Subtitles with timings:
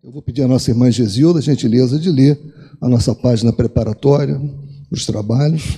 [0.00, 2.38] Eu vou pedir à nossa irmã Gesilda a gentileza de ler
[2.80, 4.40] a nossa página preparatória,
[4.92, 5.76] os trabalhos.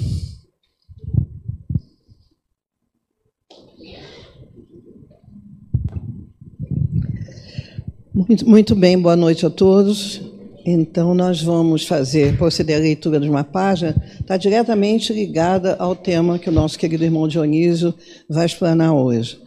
[8.12, 10.20] Muito, muito bem, boa noite a todos.
[10.66, 16.38] Então, nós vamos fazer, proceder à leitura de uma página, está diretamente ligada ao tema
[16.38, 17.94] que o nosso querido irmão Dionísio
[18.28, 19.40] vai explanar hoje.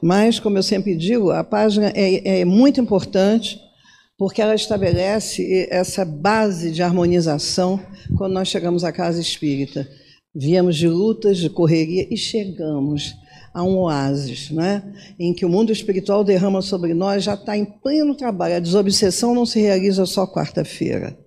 [0.00, 3.60] Mas, como eu sempre digo, a página é, é muito importante
[4.22, 7.80] porque ela estabelece essa base de harmonização
[8.16, 9.84] quando nós chegamos à casa espírita.
[10.32, 13.16] Viemos de lutas, de correria e chegamos
[13.52, 14.94] a um oásis, né?
[15.18, 18.54] em que o mundo espiritual derrama sobre nós, já está em pleno trabalho.
[18.54, 21.18] A desobsessão não se realiza só quarta-feira.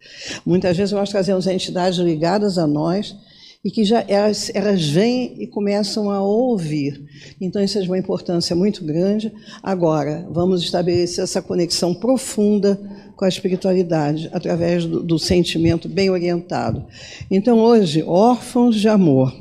[0.46, 3.14] Muitas vezes nós trazemos entidades ligadas a nós
[3.66, 7.04] e que já elas, elas vêm e começam a ouvir.
[7.42, 9.34] Então, isso é de uma importância muito grande.
[9.64, 12.80] Agora, vamos estabelecer essa conexão profunda
[13.16, 16.86] com a espiritualidade, através do, do sentimento bem orientado.
[17.32, 19.34] Então, hoje, órfãos de amor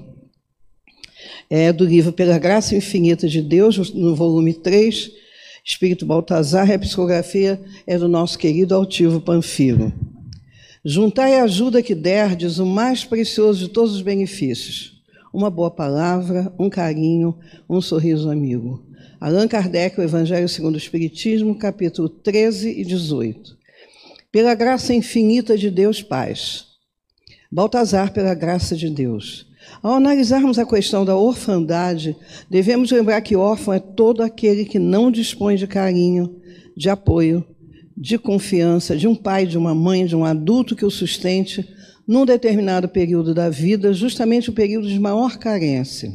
[1.50, 5.10] é, do livro Pela Graça Infinita de Deus, no volume 3,
[5.62, 9.92] Espírito Baltazar, a psicografia é do nosso querido altivo Panfilo.
[10.86, 15.00] Juntai a ajuda que derdes o mais precioso de todos os benefícios,
[15.32, 18.84] uma boa palavra, um carinho, um sorriso amigo.
[19.18, 23.56] Allan Kardec, o Evangelho segundo o Espiritismo, capítulo 13 e 18.
[24.30, 26.66] Pela graça infinita de Deus, paz.
[27.50, 29.46] Baltazar, pela graça de Deus.
[29.82, 32.14] Ao analisarmos a questão da orfandade,
[32.50, 36.42] devemos lembrar que órfão é todo aquele que não dispõe de carinho,
[36.76, 37.42] de apoio,
[37.96, 41.66] de confiança, de um pai, de uma mãe, de um adulto que o sustente
[42.06, 46.12] num determinado período da vida, justamente o período de maior carência.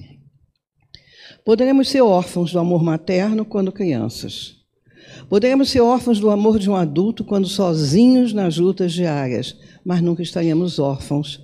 [1.44, 4.58] Poderemos ser órfãos do amor materno quando crianças.
[5.28, 10.22] Poderemos ser órfãos do amor de um adulto quando sozinhos nas lutas diárias, mas nunca
[10.22, 11.42] estaremos órfãos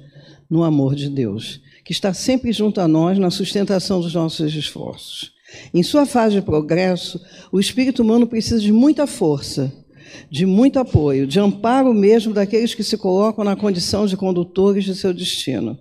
[0.50, 5.32] no amor de Deus que está sempre junto a nós na sustentação dos nossos esforços.
[5.72, 7.22] Em sua fase de progresso,
[7.52, 9.72] o espírito humano precisa de muita força,
[10.30, 14.96] de muito apoio, de amparo mesmo daqueles que se colocam na condição de condutores de
[14.96, 15.78] seu destino.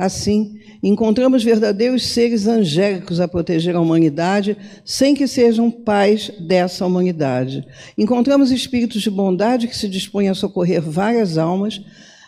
[0.00, 7.62] Assim, encontramos verdadeiros seres angélicos a proteger a humanidade, sem que sejam pais dessa humanidade.
[7.98, 11.82] Encontramos espíritos de bondade que se dispõem a socorrer várias almas,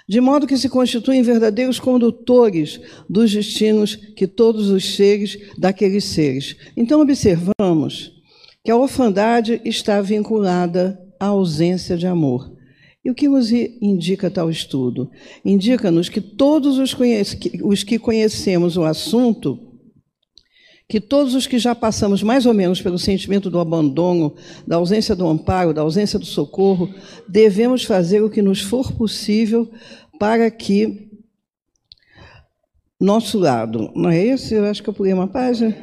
[0.07, 2.79] de modo que se constituem verdadeiros condutores
[3.09, 6.55] dos destinos que todos os seres, daqueles seres.
[6.77, 8.13] Então, observamos
[8.63, 12.53] que a orfandade está vinculada à ausência de amor.
[13.05, 15.09] E o que nos indica tal estudo?
[15.45, 16.97] Indica-nos que todos os,
[17.63, 19.69] os que conhecemos o assunto
[20.89, 24.35] que todos os que já passamos mais ou menos pelo sentimento do abandono,
[24.67, 26.93] da ausência do amparo, da ausência do socorro,
[27.27, 29.71] devemos fazer o que nos for possível
[30.19, 31.09] para que
[33.01, 34.55] nosso lado, não é isso?
[34.55, 35.75] Eu acho que eu pulei uma página.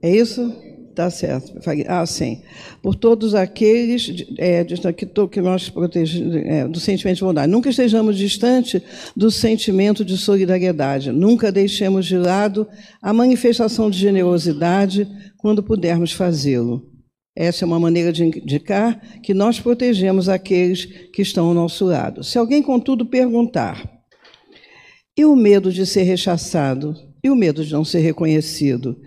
[0.00, 0.54] É isso?
[1.00, 1.54] Tá certo.
[1.88, 2.42] Ah, sim.
[2.82, 4.62] Por todos aqueles é,
[4.92, 7.50] que, que nós protegemos é, do sentimento de bondade.
[7.50, 8.82] Nunca estejamos distante
[9.16, 11.10] do sentimento de solidariedade.
[11.10, 12.68] Nunca deixemos de lado
[13.00, 16.86] a manifestação de generosidade quando pudermos fazê-lo.
[17.34, 22.22] Essa é uma maneira de indicar que nós protegemos aqueles que estão ao nosso lado.
[22.22, 23.90] Se alguém, contudo, perguntar,
[25.16, 26.94] e o medo de ser rechaçado?
[27.24, 28.98] E o medo de não ser reconhecido?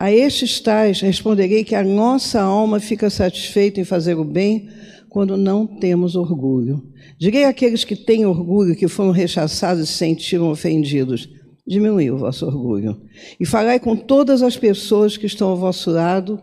[0.00, 4.68] A estes tais responderei que a nossa alma fica satisfeita em fazer o bem
[5.08, 6.80] quando não temos orgulho.
[7.18, 11.28] Direi àqueles que têm orgulho, que foram rechaçados e se sentiram ofendidos,
[11.66, 13.00] diminuiu o vosso orgulho.
[13.40, 16.40] E falai com todas as pessoas que estão ao vosso lado,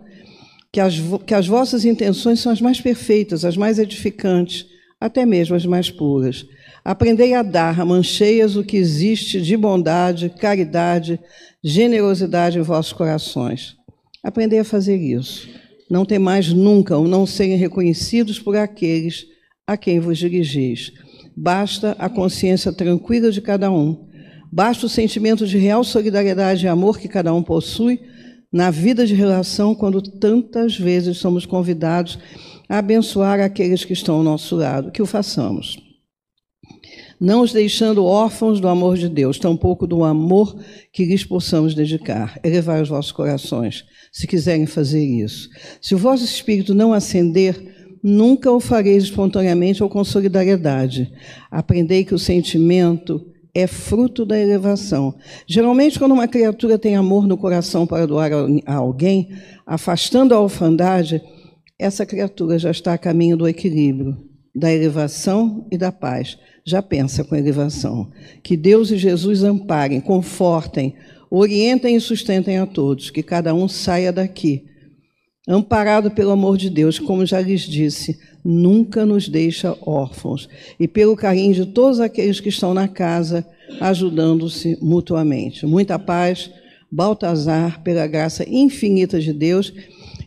[0.70, 0.96] que as,
[1.26, 4.66] que as vossas intenções são as mais perfeitas, as mais edificantes,
[5.00, 6.46] até mesmo as mais puras.
[6.86, 11.20] Aprendei a dar mancheias o que existe de bondade, caridade,
[11.64, 13.76] generosidade em vossos corações.
[14.24, 15.50] Aprendei a fazer isso.
[15.90, 19.26] Não temais nunca ou não serem reconhecidos por aqueles
[19.66, 20.94] a quem vos dirigis.
[21.36, 24.08] Basta a consciência tranquila de cada um.
[24.52, 28.00] Basta o sentimento de real solidariedade e amor que cada um possui
[28.54, 32.20] na vida de relação quando tantas vezes somos convidados
[32.70, 34.92] a abençoar aqueles que estão ao nosso lado.
[34.92, 35.84] Que o façamos
[37.20, 40.56] não os deixando órfãos do amor de Deus, tampouco do amor
[40.92, 42.40] que lhes possamos dedicar.
[42.44, 45.50] Elevai os vossos corações, se quiserem fazer isso.
[45.82, 51.12] Se o vosso espírito não acender, nunca o fareis espontaneamente ou com solidariedade.
[51.50, 55.16] Aprendei que o sentimento é fruto da elevação.
[55.48, 58.32] Geralmente, quando uma criatura tem amor no coração para doar
[58.66, 59.30] a alguém,
[59.66, 61.22] afastando a orfandade,
[61.80, 64.18] essa criatura já está a caminho do equilíbrio
[64.56, 66.38] da elevação e da paz.
[66.66, 68.12] Já pensa com elevação.
[68.42, 70.96] Que Deus e Jesus amparem, confortem,
[71.30, 74.66] orientem e sustentem a todos, que cada um saia daqui
[75.48, 81.16] amparado pelo amor de Deus, como já lhes disse, nunca nos deixa órfãos, e pelo
[81.16, 83.46] carinho de todos aqueles que estão na casa,
[83.80, 85.66] ajudando-se mutuamente.
[85.66, 86.50] Muita paz,
[86.92, 89.74] Baltazar, pela graça infinita de Deus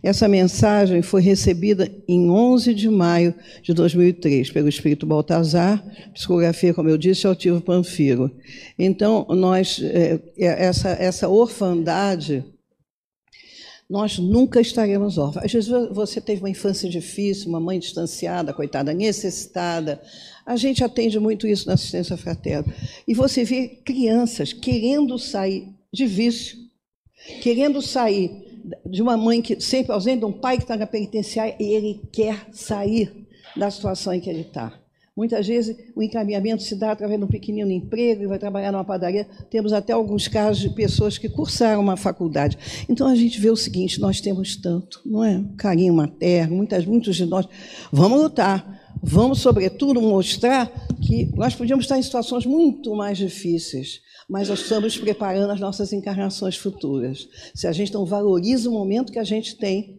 [0.09, 5.85] essa mensagem foi recebida em 11 de maio de 2003 pelo Espírito Baltazar,
[6.15, 8.35] psicografia, como eu disse, Altivo Panfiro.
[8.79, 12.43] Então, nós, é, é, essa, essa orfandade,
[13.89, 15.45] nós nunca estaremos órfãos.
[15.45, 20.01] Às vezes você teve uma infância difícil, uma mãe distanciada, coitada, necessitada.
[20.47, 22.75] A gente atende muito isso na assistência fraterna.
[23.07, 26.57] E você vê crianças querendo sair de vício,
[27.43, 28.48] querendo sair
[28.87, 32.01] de uma mãe que sempre ausente, de um pai que está na penitenciária e ele
[32.13, 33.27] quer sair
[33.57, 34.73] da situação em que ele está.
[35.19, 38.85] Muitas vezes o encaminhamento se dá através de um pequenino emprego, ele vai trabalhar numa
[38.85, 39.27] padaria.
[39.51, 42.57] Temos até alguns casos de pessoas que cursaram uma faculdade.
[42.89, 45.43] Então a gente vê o seguinte: nós temos tanto, não é?
[45.57, 47.49] Carinho materno, muitas, muitos de nós.
[47.91, 48.79] Vamos lutar.
[49.03, 50.71] Vamos, sobretudo, mostrar
[51.01, 55.93] que nós podíamos estar em situações muito mais difíceis, mas nós estamos preparando as nossas
[55.93, 57.29] encarnações futuras.
[57.55, 59.99] Se a gente não valoriza o momento que a gente tem,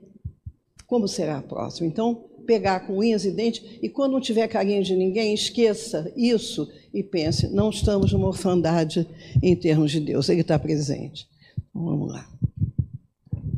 [0.85, 1.87] como será a próxima?
[1.87, 6.67] Então, pegar com unhas e dentes, e quando não tiver carinho de ninguém, esqueça isso
[6.93, 9.07] e pense: não estamos numa orfandade
[9.41, 11.27] em termos de Deus, Ele está presente.
[11.69, 12.27] Então, vamos lá.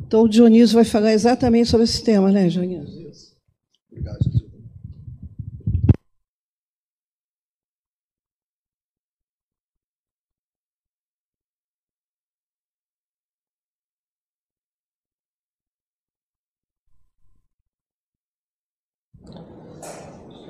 [0.06, 3.32] Então, o Dionísio vai falar exatamente sobre esse tema, né, Dionísio?
[3.90, 4.41] Obrigado,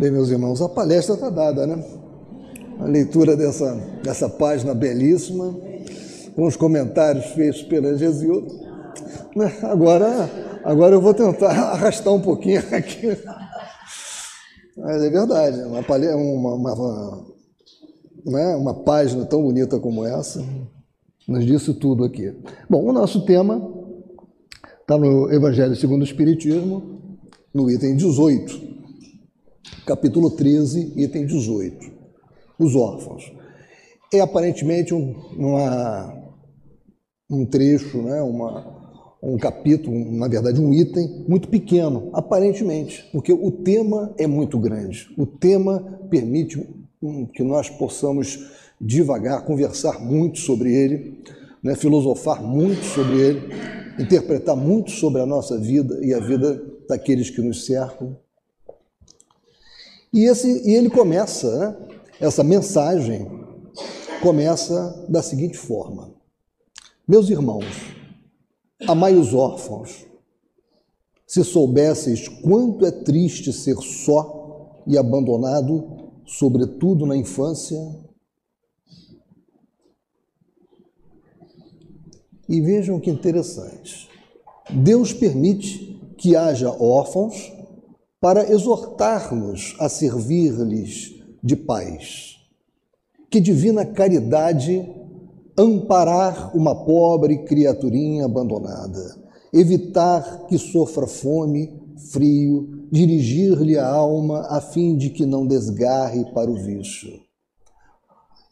[0.03, 1.81] Bem, meus irmãos, a palestra está dada, né?
[2.81, 3.73] A leitura dessa,
[4.03, 5.55] dessa página belíssima,
[6.35, 8.53] com os comentários feitos pela Gesilda.
[9.37, 9.57] Né?
[9.63, 10.29] Agora,
[10.65, 13.17] agora eu vou tentar arrastar um pouquinho aqui.
[14.77, 17.27] Mas é verdade, uma, uma, uma,
[18.27, 18.57] né?
[18.57, 20.45] uma página tão bonita como essa
[21.29, 22.35] nos disse tudo aqui.
[22.69, 23.73] Bom, o nosso tema
[24.81, 27.21] está no Evangelho segundo o Espiritismo,
[27.55, 28.72] no item 18
[29.87, 31.91] capítulo 13, item 18.
[32.59, 33.33] Os órfãos.
[34.13, 36.15] É aparentemente um, uma,
[37.31, 38.83] um trecho, né, uma,
[39.23, 45.09] um capítulo, na verdade, um item muito pequeno, aparentemente, porque o tema é muito grande.
[45.17, 45.81] O tema
[46.11, 46.59] permite
[47.33, 48.39] que nós possamos
[48.81, 51.23] devagar, conversar muito sobre ele,
[51.63, 53.41] né, filosofar muito sobre ele,
[53.99, 58.17] interpretar muito sobre a nossa vida e a vida daqueles que nos cercam.
[60.13, 61.89] E, esse, e ele começa, né,
[62.21, 63.27] essa mensagem
[64.21, 66.15] começa da seguinte forma:
[67.09, 67.65] Meus irmãos,
[68.87, 70.07] amai os órfãos.
[71.27, 77.79] Se soubesseis quanto é triste ser só e abandonado, sobretudo na infância.
[82.47, 84.11] E vejam que interessante.
[84.71, 87.51] Deus permite que haja órfãos
[88.23, 92.37] para exortar-nos a servir-lhes de paz.
[93.29, 94.89] Que divina caridade
[95.59, 99.17] amparar uma pobre criaturinha abandonada,
[99.53, 101.83] evitar que sofra fome,
[102.13, 107.11] frio, dirigir-lhe a alma a fim de que não desgarre para o vício.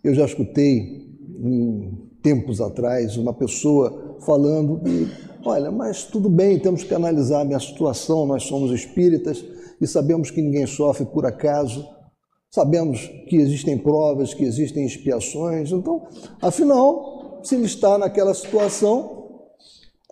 [0.02, 4.80] Eu já escutei, em tempos atrás, uma pessoa falando:
[5.44, 9.44] olha, mas tudo bem, temos que analisar a minha situação, nós somos espíritas
[9.80, 11.88] e sabemos que ninguém sofre por acaso,
[12.50, 15.72] sabemos que existem provas, que existem expiações.
[15.72, 16.06] Então,
[16.42, 19.20] afinal, se ele está naquela situação,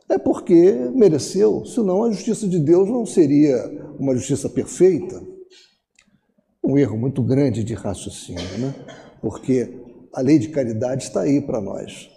[0.08, 3.56] é porque mereceu, senão a justiça de Deus não seria
[3.98, 5.22] uma justiça perfeita.
[6.64, 8.74] Um erro muito grande de raciocínio, né?
[9.20, 9.80] porque
[10.14, 12.10] a lei de caridade está aí para nós.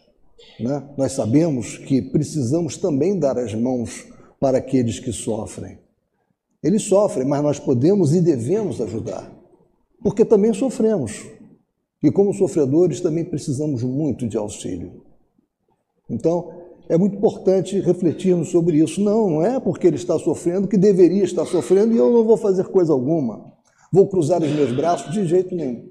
[0.60, 0.89] Né?
[0.98, 4.05] Nós sabemos que precisamos também dar as mãos
[4.39, 5.77] para aqueles que sofrem.
[6.63, 9.32] Eles sofrem, mas nós podemos e devemos ajudar,
[10.01, 11.25] porque também sofremos.
[12.03, 15.03] E como sofredores também precisamos muito de auxílio.
[16.10, 16.51] Então,
[16.89, 19.01] é muito importante refletirmos sobre isso.
[19.01, 22.38] Não, não é porque ele está sofrendo que deveria estar sofrendo e eu não vou
[22.38, 23.53] fazer coisa alguma.
[23.91, 25.89] Vou cruzar os meus braços de jeito nenhum.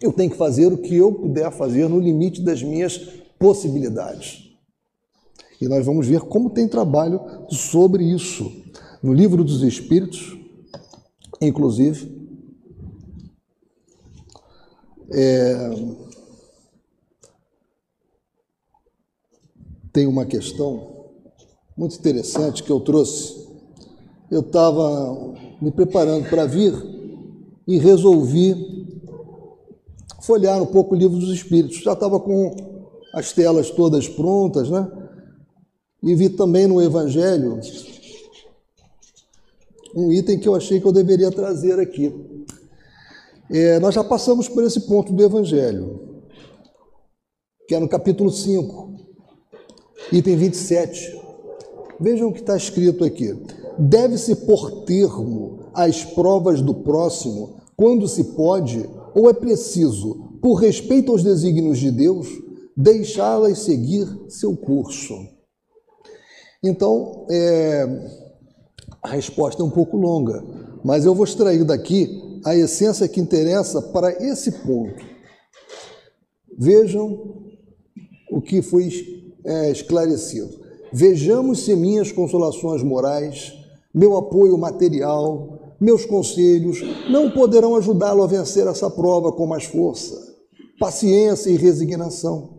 [0.00, 2.98] Eu tenho que fazer o que eu puder fazer no limite das minhas
[3.38, 4.44] possibilidades.
[5.60, 8.67] E nós vamos ver como tem trabalho sobre isso
[9.02, 10.36] no Livro dos Espíritos,
[11.40, 12.18] inclusive,
[15.10, 15.70] É...
[19.92, 21.08] Tem uma questão
[21.76, 23.48] muito interessante que eu trouxe.
[24.30, 26.74] Eu estava me preparando para vir
[27.66, 28.86] e resolvi
[30.20, 31.82] folhear um pouco o livro dos Espíritos.
[31.82, 32.54] Já estava com
[33.14, 34.86] as telas todas prontas, né?
[36.02, 37.58] E vi também no Evangelho
[39.94, 42.12] um item que eu achei que eu deveria trazer aqui.
[43.50, 46.22] É, nós já passamos por esse ponto do Evangelho,
[47.66, 48.94] que é no capítulo 5,
[50.12, 51.18] item 27.
[52.00, 53.36] Vejam o que está escrito aqui.
[53.78, 61.12] Deve-se pôr termo às provas do próximo quando se pode, ou é preciso, por respeito
[61.12, 62.28] aos desígnios de Deus,
[62.76, 65.14] deixá-las seguir seu curso.
[66.62, 67.86] Então, é,
[69.08, 70.44] a resposta é um pouco longa,
[70.84, 75.02] mas eu vou extrair daqui a essência que interessa para esse ponto.
[76.58, 77.46] Vejam
[78.30, 78.90] o que foi
[79.44, 80.50] é, esclarecido.
[80.92, 83.54] Vejamos se minhas consolações morais,
[83.94, 90.16] meu apoio material, meus conselhos não poderão ajudá-lo a vencer essa prova com mais força,
[90.78, 92.58] paciência e resignação.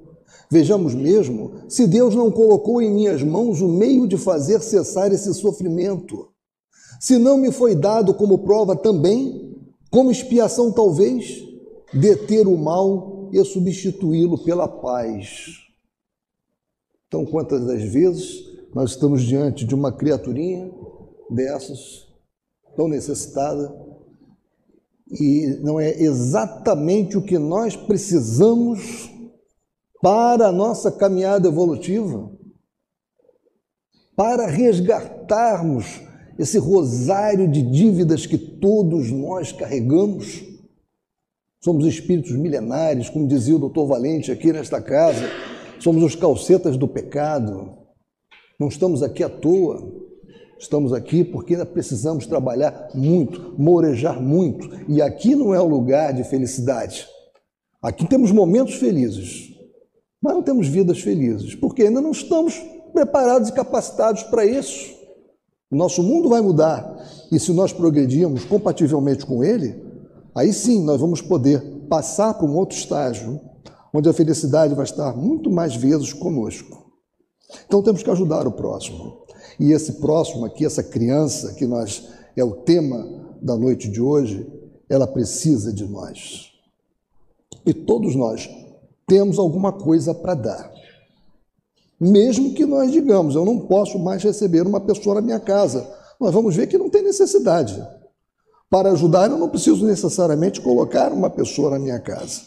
[0.52, 5.32] Vejamos mesmo se Deus não colocou em minhas mãos o meio de fazer cessar esse
[5.36, 6.28] sofrimento.
[7.00, 9.56] Se não me foi dado como prova também,
[9.90, 11.42] como expiação talvez,
[11.94, 15.56] deter o mal e substituí-lo pela paz.
[17.08, 18.44] Então, quantas das vezes
[18.76, 20.70] nós estamos diante de uma criaturinha
[21.30, 22.08] dessas,
[22.76, 23.74] tão necessitada,
[25.10, 29.10] e não é exatamente o que nós precisamos
[30.02, 32.30] para a nossa caminhada evolutiva,
[34.16, 36.09] para resgatarmos
[36.40, 40.42] esse rosário de dívidas que todos nós carregamos.
[41.62, 45.30] Somos espíritos milenares, como dizia o doutor Valente aqui nesta casa,
[45.82, 47.74] somos os calcetas do pecado.
[48.58, 49.92] Não estamos aqui à toa,
[50.58, 54.70] estamos aqui porque ainda precisamos trabalhar muito, morejar muito.
[54.88, 57.06] E aqui não é o lugar de felicidade.
[57.82, 59.54] Aqui temos momentos felizes,
[60.22, 62.58] mas não temos vidas felizes, porque ainda não estamos
[62.94, 64.99] preparados e capacitados para isso.
[65.72, 66.98] Nosso mundo vai mudar
[67.32, 69.80] e se nós progredirmos compativelmente com ele,
[70.34, 73.40] aí sim nós vamos poder passar para um outro estágio,
[73.94, 76.92] onde a felicidade vai estar muito mais vezes conosco.
[77.66, 79.20] Então temos que ajudar o próximo.
[79.60, 84.48] E esse próximo aqui, essa criança que nós é o tema da noite de hoje,
[84.90, 86.52] ela precisa de nós.
[87.66, 88.50] E todos nós
[89.08, 90.79] temos alguma coisa para dar.
[92.00, 95.86] Mesmo que nós digamos, eu não posso mais receber uma pessoa na minha casa,
[96.20, 97.86] nós vamos ver que não tem necessidade.
[98.70, 102.42] Para ajudar, eu não preciso necessariamente colocar uma pessoa na minha casa.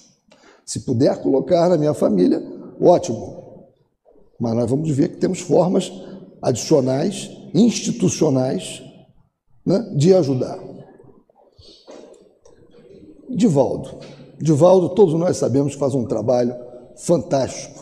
[0.64, 2.42] Se puder colocar na minha família,
[2.80, 3.68] ótimo.
[4.40, 5.92] Mas nós vamos ver que temos formas
[6.40, 8.82] adicionais, institucionais,
[9.66, 10.58] né, de ajudar.
[13.28, 13.98] Divaldo.
[14.40, 16.54] Divaldo, todos nós sabemos que faz um trabalho
[16.96, 17.81] fantástico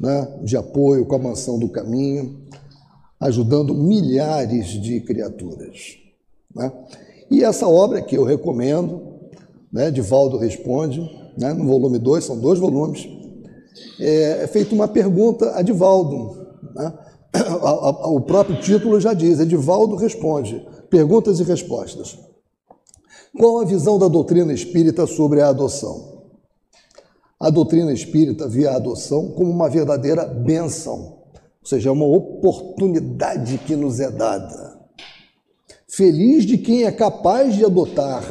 [0.00, 2.40] né, de apoio com a Mansão do Caminho,
[3.20, 5.98] ajudando milhares de criaturas.
[6.54, 6.72] Né?
[7.30, 9.02] E essa obra que eu recomendo,
[9.70, 11.00] né, Divaldo Responde,
[11.36, 13.06] né, no volume 2, são dois volumes,
[14.00, 16.48] é, é feita uma pergunta a Divaldo.
[16.74, 16.92] Né?
[18.06, 22.18] O próprio título já diz, Edivaldo responde, perguntas e respostas.
[23.38, 26.19] Qual a visão da doutrina espírita sobre a adoção?
[27.40, 31.20] A doutrina espírita via a adoção como uma verdadeira bênção,
[31.62, 34.78] ou seja, é uma oportunidade que nos é dada.
[35.88, 38.22] Feliz de quem é capaz de adotar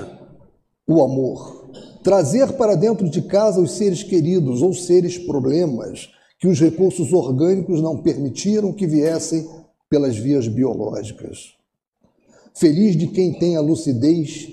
[0.88, 1.72] o amor,
[2.04, 7.82] trazer para dentro de casa os seres queridos ou seres problemas que os recursos orgânicos
[7.82, 9.50] não permitiram que viessem
[9.89, 11.56] pelas vias biológicas.
[12.54, 14.50] Feliz de quem tem a lucidez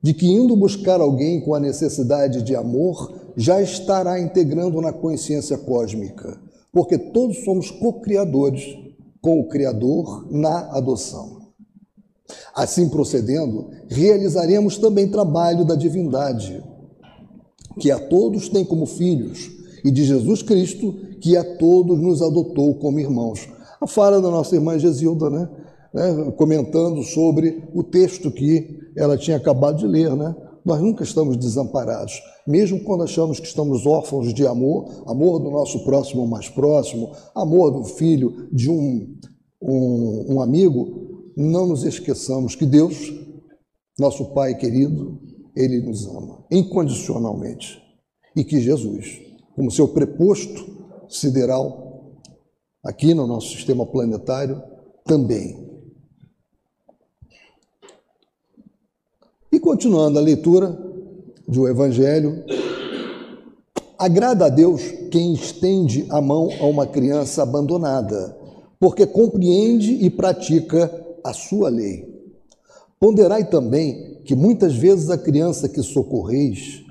[0.00, 5.58] de que indo buscar alguém com a necessidade de amor, já estará integrando na consciência
[5.58, 6.40] cósmica,
[6.72, 8.78] porque todos somos co-criadores
[9.20, 11.36] com o Criador na adoção.
[12.54, 16.62] Assim procedendo, realizaremos também trabalho da divindade,
[17.78, 19.50] que a todos tem como filhos,
[19.84, 23.48] e de Jesus Cristo, que a todos nos adotou como irmãos.
[23.80, 25.48] A fala da nossa irmã Gesilda, né?
[25.92, 26.32] né?
[26.36, 30.34] comentando sobre o texto que ela tinha acabado de ler, né?
[30.66, 35.84] Nós nunca estamos desamparados, mesmo quando achamos que estamos órfãos de amor, amor do nosso
[35.84, 39.16] próximo mais próximo, amor do filho de um,
[39.62, 43.12] um, um amigo, não nos esqueçamos que Deus,
[43.96, 45.20] nosso Pai querido,
[45.54, 47.80] Ele nos ama incondicionalmente.
[48.34, 49.20] e que Jesus,
[49.54, 50.66] como seu preposto
[51.08, 52.18] sideral,
[52.84, 54.60] aqui no nosso sistema planetário,
[55.04, 55.64] também.
[59.55, 60.78] E continuando a leitura
[61.48, 62.44] do Evangelho,
[63.98, 64.80] agrada a Deus
[65.10, 68.36] quem estende a mão a uma criança abandonada,
[68.78, 70.88] porque compreende e pratica
[71.24, 72.08] a sua lei.
[73.00, 76.84] Ponderai também que muitas vezes a criança que socorreis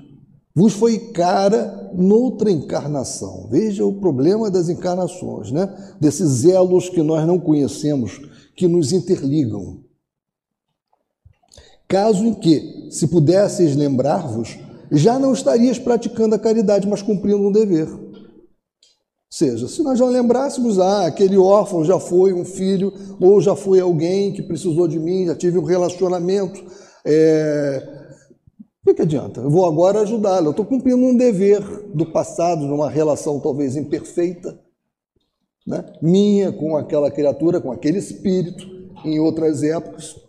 [0.54, 3.48] vos foi cara noutra encarnação.
[3.50, 5.74] Veja o problema das encarnações, né?
[5.98, 8.20] Desses elos que nós não conhecemos,
[8.54, 9.85] que nos interligam.
[11.88, 14.58] Caso em que, se pudesseis lembrar-vos,
[14.90, 17.88] já não estarias praticando a caridade, mas cumprindo um dever.
[17.88, 23.54] Ou seja, se nós já lembrássemos, ah, aquele órfão já foi um filho, ou já
[23.54, 26.64] foi alguém que precisou de mim, já tive um relacionamento,
[27.04, 27.96] é,
[28.86, 29.40] o que adianta?
[29.40, 30.46] Eu vou agora ajudá-lo.
[30.46, 31.60] Eu estou cumprindo um dever
[31.92, 34.58] do passado, numa relação talvez imperfeita,
[35.66, 35.84] né?
[36.00, 38.64] minha com aquela criatura, com aquele espírito,
[39.04, 40.25] em outras épocas.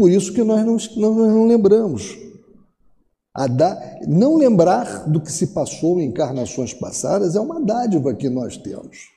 [0.00, 0.64] Por isso que nós
[0.96, 2.16] não, não lembramos.
[4.08, 9.10] Não lembrar do que se passou em encarnações passadas é uma dádiva que nós temos.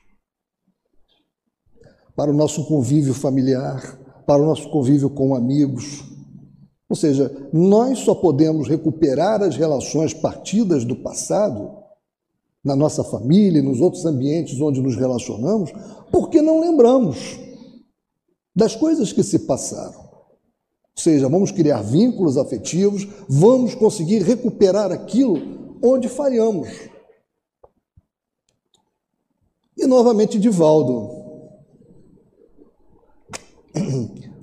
[2.14, 6.04] Para o nosso convívio familiar, para o nosso convívio com amigos,
[6.86, 11.78] ou seja, nós só podemos recuperar as relações partidas do passado,
[12.62, 15.72] na nossa família e nos outros ambientes onde nos relacionamos,
[16.12, 17.38] porque não lembramos
[18.54, 20.03] das coisas que se passaram.
[20.96, 26.68] Ou seja, vamos criar vínculos afetivos, vamos conseguir recuperar aquilo onde falhamos.
[29.76, 31.10] E novamente, Divaldo.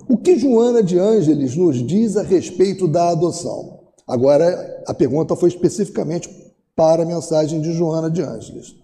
[0.08, 3.80] O que Joana de Ângeles nos diz a respeito da adoção?
[4.06, 6.28] Agora, a pergunta foi especificamente
[6.76, 8.74] para a mensagem de Joana de Ângeles.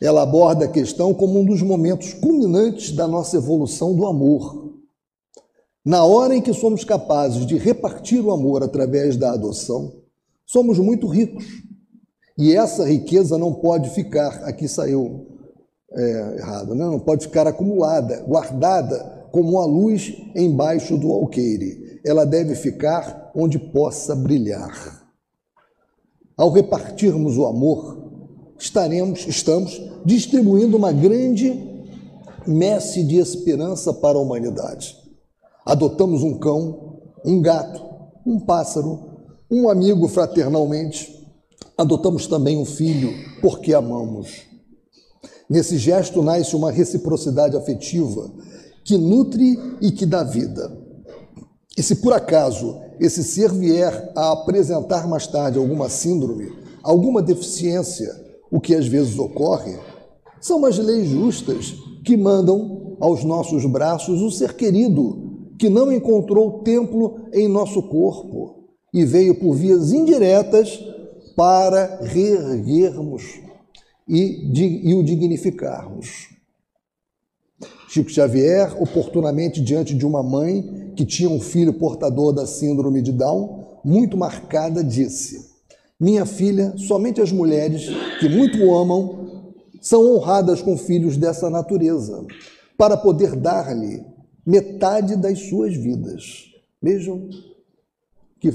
[0.00, 4.63] Ela aborda a questão como um dos momentos culminantes da nossa evolução do amor.
[5.84, 9.92] Na hora em que somos capazes de repartir o amor através da adoção,
[10.46, 11.44] somos muito ricos.
[12.38, 15.26] E essa riqueza não pode ficar, aqui saiu
[15.92, 16.86] é, errado, né?
[16.86, 22.00] não pode ficar acumulada, guardada como a luz embaixo do alqueire.
[22.04, 25.04] Ela deve ficar onde possa brilhar.
[26.34, 28.10] Ao repartirmos o amor,
[28.58, 31.84] estaremos, estamos distribuindo uma grande
[32.46, 35.03] messe de esperança para a humanidade.
[35.64, 37.82] Adotamos um cão, um gato,
[38.26, 38.98] um pássaro,
[39.50, 41.10] um amigo fraternalmente.
[41.76, 44.42] Adotamos também um filho porque amamos.
[45.48, 48.30] Nesse gesto nasce uma reciprocidade afetiva
[48.84, 50.70] que nutre e que dá vida.
[51.76, 58.08] E se por acaso esse ser vier a apresentar mais tarde alguma síndrome, alguma deficiência,
[58.50, 59.76] o que às vezes ocorre,
[60.40, 61.74] são as leis justas
[62.04, 65.23] que mandam aos nossos braços o ser querido
[65.58, 70.80] que não encontrou templo em nosso corpo e veio por vias indiretas
[71.36, 73.40] para reerguermos
[74.08, 74.50] e,
[74.84, 76.28] e o dignificarmos.
[77.88, 83.12] Chico Xavier, oportunamente diante de uma mãe que tinha um filho portador da síndrome de
[83.12, 85.50] Down, muito marcada, disse:
[85.98, 87.86] Minha filha, somente as mulheres
[88.18, 92.24] que muito o amam são honradas com filhos dessa natureza,
[92.76, 94.13] para poder dar-lhe
[94.46, 96.50] metade das suas vidas.
[96.80, 97.28] Vejam
[98.38, 98.52] que,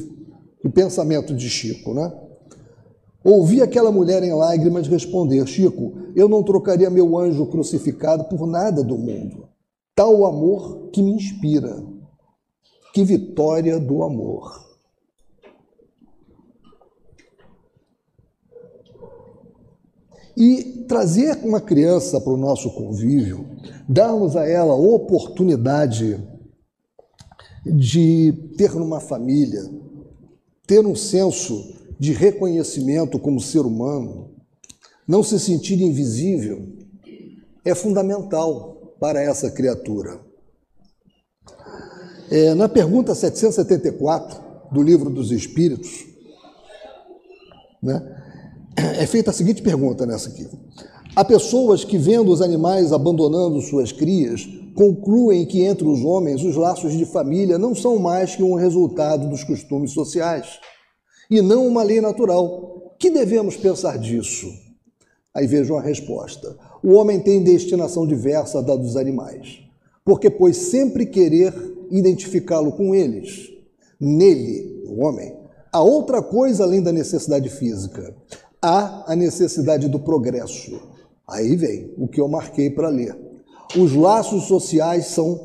[0.61, 2.11] que pensamento de Chico, né?
[3.23, 8.83] Ouvi aquela mulher em lágrimas responder: Chico, eu não trocaria meu anjo crucificado por nada
[8.83, 9.49] do mundo.
[9.95, 11.83] Tal amor que me inspira.
[12.93, 14.68] Que vitória do amor.
[20.39, 23.45] E trazer uma criança para o nosso convívio,
[23.89, 26.17] darmos a ela oportunidade
[27.65, 29.61] de ter numa família,
[30.65, 34.31] ter um senso de reconhecimento como ser humano,
[35.05, 36.65] não se sentir invisível,
[37.65, 40.21] é fundamental para essa criatura.
[42.31, 46.05] É, na pergunta 774 do Livro dos Espíritos,
[47.81, 48.18] né,
[48.79, 50.47] é feita a seguinte pergunta nessa aqui.
[51.15, 56.55] Há pessoas que, vendo os animais abandonando suas crias, concluem que entre os homens os
[56.55, 60.59] laços de família não são mais que um resultado dos costumes sociais
[61.29, 62.95] e não uma lei natural.
[62.97, 64.47] Que devemos pensar disso?
[65.33, 66.57] Aí vejam a resposta.
[66.83, 69.59] O homem tem destinação diversa da dos animais,
[70.05, 71.53] porque pois sempre querer
[71.91, 73.49] identificá-lo com eles.
[73.99, 75.35] Nele, o homem,
[75.71, 78.15] há outra coisa além da necessidade física,
[78.61, 80.79] há a necessidade do progresso.
[81.27, 83.15] Aí vem o que eu marquei para ler.
[83.77, 85.39] Os laços sociais são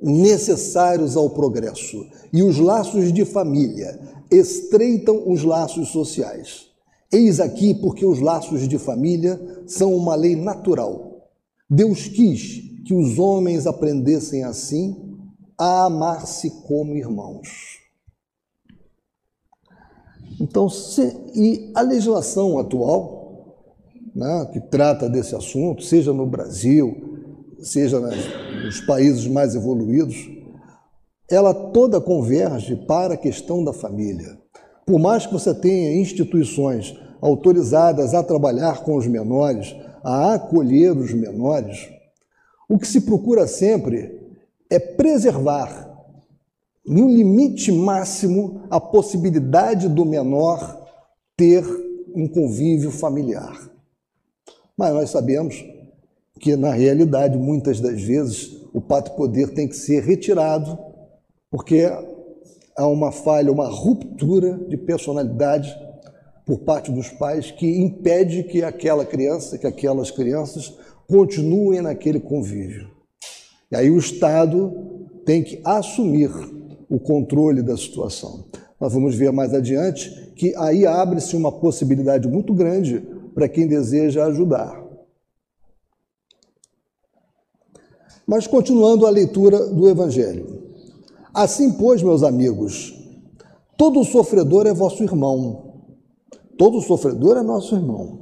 [0.00, 3.98] necessários ao progresso e os laços de família
[4.30, 6.66] estreitam os laços sociais.
[7.12, 11.28] Eis aqui porque os laços de família são uma lei natural.
[11.70, 14.96] Deus quis que os homens aprendessem assim
[15.56, 17.83] a amar-se como irmãos.
[20.40, 21.02] Então, se,
[21.34, 23.56] e a legislação atual,
[24.14, 27.18] né, que trata desse assunto, seja no Brasil,
[27.60, 28.16] seja nas,
[28.64, 30.28] nos países mais evoluídos,
[31.30, 34.38] ela toda converge para a questão da família.
[34.86, 41.12] Por mais que você tenha instituições autorizadas a trabalhar com os menores, a acolher os
[41.14, 41.88] menores,
[42.68, 44.20] o que se procura sempre
[44.68, 45.93] é preservar,
[46.86, 50.84] no limite máximo, a possibilidade do menor
[51.36, 51.64] ter
[52.14, 53.70] um convívio familiar.
[54.76, 55.64] Mas nós sabemos
[56.38, 60.78] que, na realidade, muitas das vezes, o pátrio poder tem que ser retirado,
[61.50, 61.90] porque
[62.76, 65.74] há uma falha, uma ruptura de personalidade
[66.44, 70.76] por parte dos pais que impede que aquela criança, que aquelas crianças
[71.08, 72.90] continuem naquele convívio.
[73.70, 74.72] E aí o Estado
[75.24, 76.30] tem que assumir
[76.94, 78.44] o controle da situação.
[78.80, 83.00] Nós vamos ver mais adiante que aí abre-se uma possibilidade muito grande
[83.34, 84.82] para quem deseja ajudar.
[88.26, 90.62] Mas continuando a leitura do Evangelho.
[91.32, 92.94] Assim, pois, meus amigos,
[93.76, 95.82] todo sofredor é vosso irmão.
[96.56, 98.20] Todo sofredor é nosso irmão.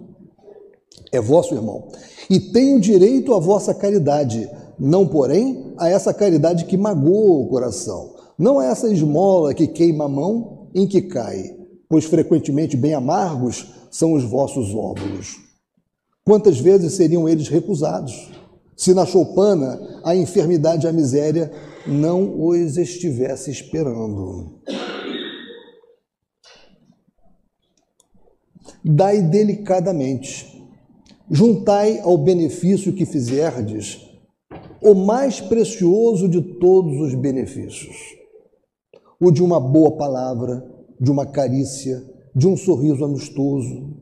[1.13, 1.89] É vosso irmão.
[2.29, 7.49] E tem o direito à vossa caridade, não, porém, a essa caridade que magoa o
[7.49, 8.22] coração.
[8.43, 11.57] Não a essa esmola que queima a mão em que cai,
[11.89, 15.37] pois frequentemente bem amargos são os vossos óvulos.
[16.25, 18.33] Quantas vezes seriam eles recusados?
[18.83, 21.53] se na choupana a enfermidade e a miséria
[21.87, 24.61] não os estivesse esperando.
[28.85, 30.69] Dai delicadamente,
[31.31, 34.01] juntai ao benefício que fizerdes
[34.81, 37.97] o mais precioso de todos os benefícios,
[39.23, 40.69] o de uma boa palavra,
[41.01, 42.03] de uma carícia,
[42.35, 43.97] de um sorriso amistoso.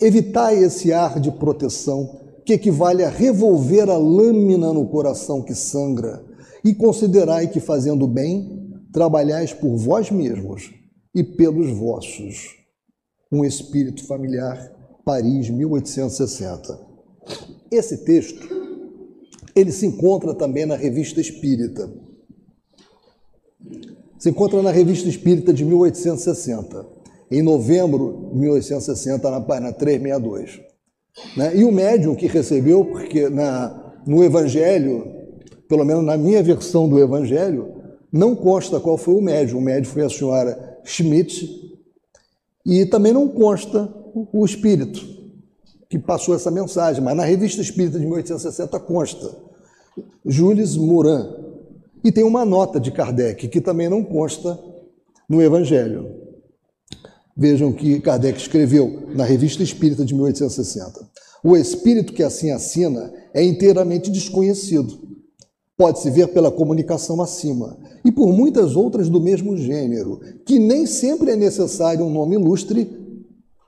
[0.00, 6.24] Evitai esse ar de proteção que equivale a revolver a lâmina no coração que sangra,
[6.64, 10.70] e considerai que, fazendo bem, trabalhais por vós mesmos
[11.12, 12.56] e pelos vossos.
[13.32, 14.72] Um espírito familiar,
[15.04, 16.78] Paris, 1860.
[17.72, 18.48] Esse texto,
[19.54, 22.03] ele se encontra também na Revista Espírita.
[24.24, 26.86] Se encontra na Revista Espírita de 1860,
[27.30, 30.62] em novembro de 1860, na página 362.
[31.36, 31.54] Né?
[31.58, 35.04] E o médium que recebeu, porque na, no Evangelho,
[35.68, 37.74] pelo menos na minha versão do Evangelho,
[38.10, 39.58] não consta qual foi o médium.
[39.58, 41.46] O médium foi a senhora Schmidt,
[42.64, 43.92] e também não consta
[44.32, 45.06] o espírito
[45.90, 49.36] que passou essa mensagem, mas na Revista Espírita de 1860 consta.
[50.24, 51.43] Jules Morin.
[52.04, 54.60] E tem uma nota de Kardec, que também não consta
[55.26, 56.22] no Evangelho.
[57.34, 61.08] Vejam que Kardec escreveu na Revista Espírita de 1860.
[61.42, 65.02] O espírito que assim assina é inteiramente desconhecido.
[65.76, 71.32] Pode-se ver pela comunicação acima e por muitas outras do mesmo gênero, que nem sempre
[71.32, 72.88] é necessário um nome ilustre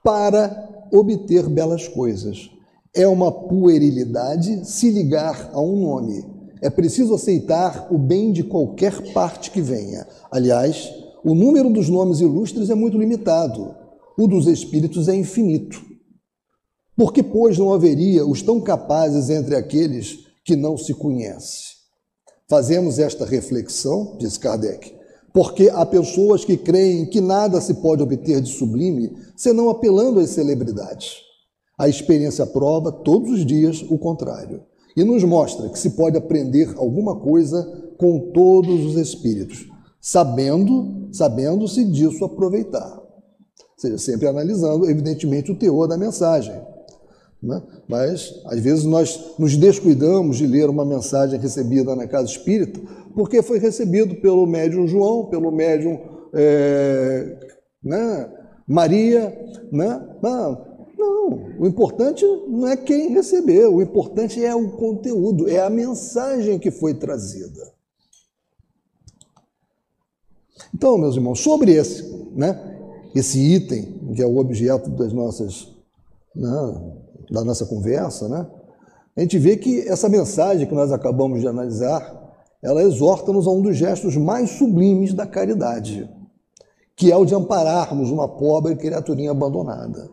[0.05, 2.51] para obter belas coisas.
[2.95, 6.36] É uma puerilidade se ligar a um nome.
[6.61, 10.07] É preciso aceitar o bem de qualquer parte que venha.
[10.31, 10.91] Aliás,
[11.23, 13.75] o número dos nomes ilustres é muito limitado,
[14.17, 15.85] o dos espíritos é infinito.
[16.97, 21.77] Por que, pois, não haveria os tão capazes entre aqueles que não se conhecem?
[22.49, 24.95] Fazemos esta reflexão, diz Kardec,
[25.35, 30.31] porque há pessoas que creem que nada se pode obter de sublime senão apelando às
[30.31, 31.17] celebridades.
[31.79, 34.63] A experiência prova todos os dias o contrário
[34.97, 39.69] e nos mostra que se pode aprender alguma coisa com todos os espíritos,
[40.01, 42.97] sabendo, sabendo-se disso aproveitar.
[42.97, 46.55] Ou seja, sempre analisando, evidentemente, o teor da mensagem.
[47.43, 47.63] Né?
[47.87, 52.81] Mas, às vezes, nós nos descuidamos de ler uma mensagem recebida na casa espírita,
[53.15, 55.99] porque foi recebido pelo médium João, pelo médium
[56.33, 57.37] é,
[57.83, 58.31] né?
[58.67, 59.33] Maria.
[59.71, 60.09] Né?
[60.23, 60.66] Não,
[60.97, 61.29] não,
[61.59, 66.71] o importante não é quem recebeu, o importante é o conteúdo, é a mensagem que
[66.71, 67.73] foi trazida.
[70.75, 72.03] Então, meus irmãos, sobre esse,
[72.35, 72.79] né,
[73.15, 75.69] esse item que é o objeto das nossas,
[76.35, 76.93] né,
[77.31, 78.47] da nossa conversa, né?
[79.17, 83.63] a gente vê que essa mensagem que nós acabamos de analisar, ela exorta-nos a um
[83.63, 86.09] dos gestos mais sublimes da caridade,
[86.95, 90.11] que é o de ampararmos uma pobre criaturinha abandonada.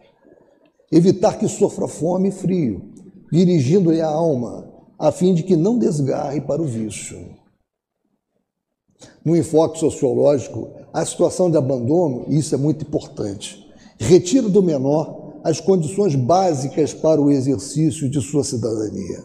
[0.95, 2.83] Evitar que sofra fome e frio,
[3.31, 7.17] dirigindo-lhe a alma, a fim de que não desgarre para o vício.
[9.25, 15.59] No enfoque sociológico, a situação de abandono, isso é muito importante, retira do menor as
[15.59, 19.23] condições básicas para o exercício de sua cidadania.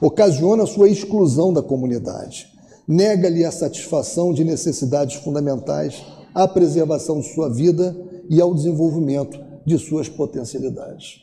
[0.00, 2.46] Ocasiona sua exclusão da comunidade,
[2.86, 6.00] nega-lhe a satisfação de necessidades fundamentais,
[6.32, 7.96] à preservação de sua vida
[8.30, 11.22] e ao desenvolvimento de suas potencialidades.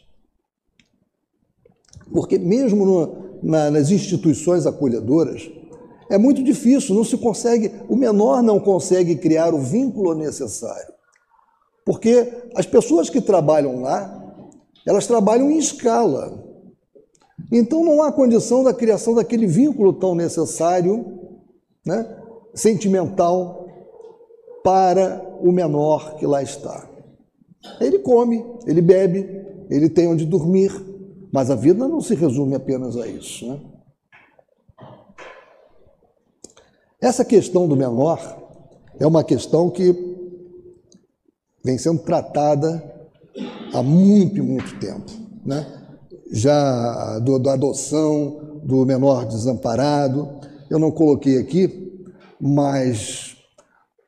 [2.13, 5.49] Porque, mesmo no, na, nas instituições acolhedoras,
[6.09, 10.93] é muito difícil, não se consegue, o menor não consegue criar o vínculo necessário.
[11.83, 14.23] Porque as pessoas que trabalham lá,
[14.85, 16.43] elas trabalham em escala.
[17.51, 21.19] Então não há condição da criação daquele vínculo tão necessário,
[21.85, 22.07] né,
[22.53, 23.67] sentimental,
[24.63, 26.94] para o menor que lá está.
[27.79, 30.71] Ele come, ele bebe, ele tem onde dormir,
[31.31, 33.47] mas a vida não se resume apenas a isso.
[33.47, 33.59] Né?
[37.01, 38.19] Essa questão do menor
[38.99, 39.93] é uma questão que
[41.63, 42.81] vem sendo tratada
[43.73, 45.11] há muito, muito tempo.
[45.45, 45.65] Né?
[46.31, 52.05] Já do, da adoção do menor desamparado, eu não coloquei aqui,
[52.39, 53.35] mas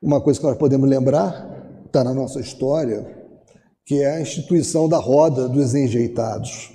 [0.02, 3.17] uma coisa que nós podemos lembrar, está na nossa história,
[3.88, 6.74] que é a instituição da roda dos enjeitados.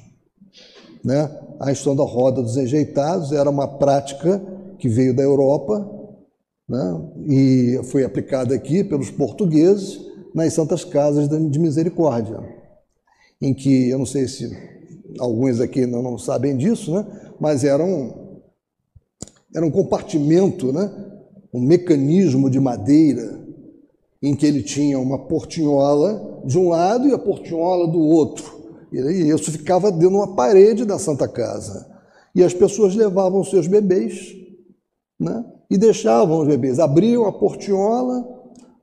[1.05, 1.31] Né?
[1.61, 4.43] A instituição da roda dos enjeitados era uma prática
[4.79, 5.87] que veio da Europa
[6.67, 7.11] né?
[7.29, 10.01] e foi aplicada aqui pelos portugueses
[10.35, 12.41] nas Santas Casas de Misericórdia,
[13.43, 14.51] em que, eu não sei se
[15.19, 17.07] alguns aqui não, não sabem disso, né?
[17.39, 18.41] mas era um,
[19.55, 20.91] era um compartimento, né?
[21.53, 23.42] um mecanismo de madeira
[24.23, 28.63] em que ele tinha uma portinhola de um lado e a portinhola do outro.
[28.93, 28.99] E
[29.31, 31.91] isso ficava dentro de uma parede da Santa Casa.
[32.35, 34.35] E as pessoas levavam seus bebês
[35.19, 35.45] né?
[35.71, 36.79] e deixavam os bebês.
[36.79, 38.25] Abriam a portinhola,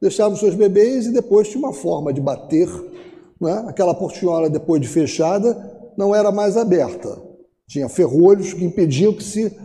[0.01, 2.67] deixavam seus bebês e depois tinha uma forma de bater.
[3.39, 3.65] Né?
[3.67, 7.21] Aquela portinhola, depois de fechada, não era mais aberta.
[7.67, 9.55] Tinha ferrolhos que impediam que se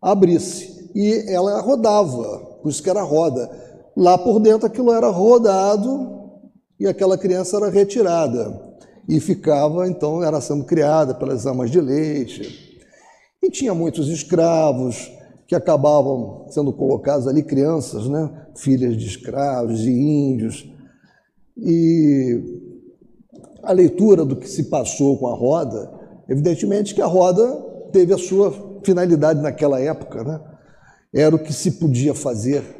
[0.00, 0.90] abrisse.
[0.94, 3.50] E ela rodava, por isso que era roda.
[4.00, 6.40] Lá por dentro aquilo era rodado
[6.80, 8.58] e aquela criança era retirada
[9.06, 12.80] e ficava, então, era sendo criada pelas amas de leite.
[13.42, 15.12] E tinha muitos escravos
[15.46, 18.46] que acabavam sendo colocados ali, crianças, né?
[18.56, 20.66] filhas de escravos, de índios.
[21.58, 22.42] E
[23.62, 25.92] a leitura do que se passou com a roda,
[26.26, 27.46] evidentemente que a roda
[27.92, 30.40] teve a sua finalidade naquela época, né?
[31.12, 32.79] era o que se podia fazer.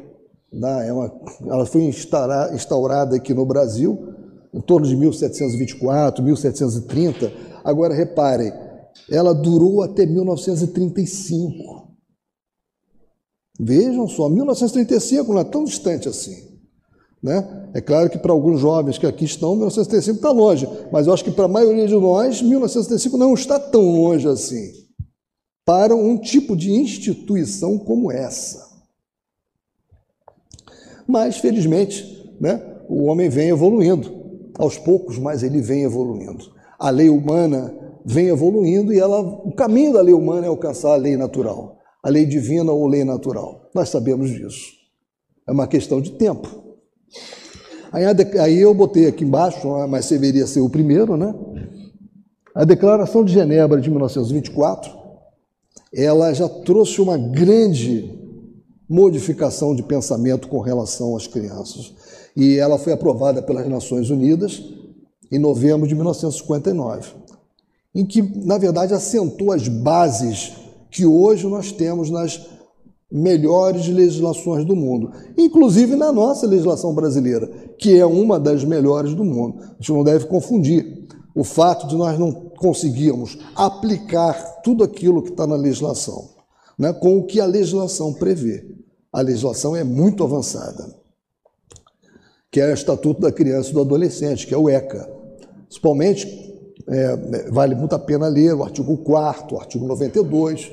[0.51, 0.87] Né?
[0.87, 1.11] É uma,
[1.47, 4.13] ela foi instaurada aqui no Brasil
[4.53, 7.31] em torno de 1724, 1730.
[7.63, 8.51] Agora, reparem,
[9.09, 11.89] ela durou até 1935.
[13.59, 16.51] Vejam só, 1935 não é tão distante assim.
[17.21, 17.69] Né?
[17.73, 21.23] É claro que para alguns jovens que aqui estão, 1935 está longe, mas eu acho
[21.23, 24.71] que para a maioria de nós, 1935 não está tão longe assim.
[25.63, 28.70] Para um tipo de instituição como essa.
[31.11, 34.09] Mas, felizmente, né, o homem vem evoluindo
[34.57, 36.45] aos poucos, mas ele vem evoluindo.
[36.79, 40.95] A lei humana vem evoluindo e ela, o caminho da lei humana é alcançar a
[40.95, 43.69] lei natural, a lei divina ou lei natural.
[43.75, 44.71] Nós sabemos disso.
[45.45, 46.47] É uma questão de tempo.
[47.91, 51.35] Aí, eu botei aqui embaixo, mas deveria ser o primeiro, né?
[52.55, 54.93] A Declaração de Genebra de 1924,
[55.93, 58.20] ela já trouxe uma grande
[58.91, 61.93] modificação de pensamento com relação às crianças
[62.35, 64.61] e ela foi aprovada pelas Nações Unidas
[65.31, 67.13] em novembro de 1959,
[67.95, 70.51] em que, na verdade, assentou as bases
[70.89, 72.45] que hoje nós temos nas
[73.09, 79.23] melhores legislações do mundo, inclusive na nossa legislação brasileira, que é uma das melhores do
[79.23, 79.55] mundo.
[79.61, 85.29] A gente não deve confundir o fato de nós não conseguirmos aplicar tudo aquilo que
[85.29, 86.41] está na legislação
[86.81, 88.65] né, com o que a legislação prevê.
[89.11, 91.01] A legislação é muito avançada
[92.51, 95.09] que é o Estatuto da Criança e do Adolescente, que é o ECA.
[95.67, 96.27] Principalmente,
[96.85, 100.69] é, vale muito a pena ler o artigo 4 o artigo 92,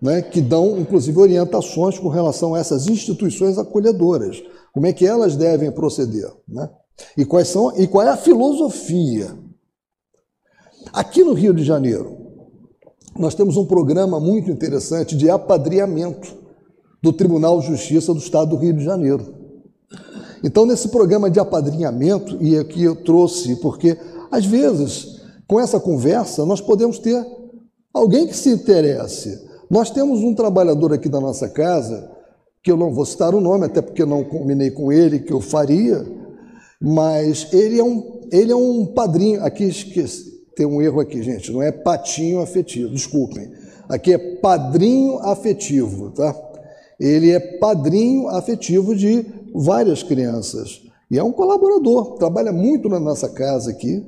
[0.00, 5.36] né, que dão, inclusive, orientações com relação a essas instituições acolhedoras, como é que elas
[5.36, 6.32] devem proceder.
[6.48, 6.70] Né?
[7.18, 9.36] E, quais são, e qual é a filosofia?
[10.90, 12.16] Aqui no Rio de Janeiro,
[13.18, 16.39] nós temos um programa muito interessante de apadrinhamento
[17.02, 19.34] do Tribunal de Justiça do Estado do Rio de Janeiro.
[20.42, 23.96] Então, nesse programa de apadrinhamento, e aqui eu trouxe, porque
[24.30, 27.24] às vezes, com essa conversa, nós podemos ter
[27.92, 29.48] alguém que se interesse.
[29.68, 32.10] Nós temos um trabalhador aqui da nossa casa,
[32.62, 35.40] que eu não vou citar o nome, até porque não combinei com ele que eu
[35.40, 36.06] faria,
[36.80, 39.42] mas ele é um, ele é um padrinho.
[39.42, 43.50] Aqui esqueci, tem um erro aqui, gente, não é patinho afetivo, desculpem.
[43.88, 46.32] Aqui é padrinho afetivo, tá?
[47.00, 50.82] Ele é padrinho afetivo de várias crianças.
[51.10, 54.04] E é um colaborador, trabalha muito na nossa casa aqui,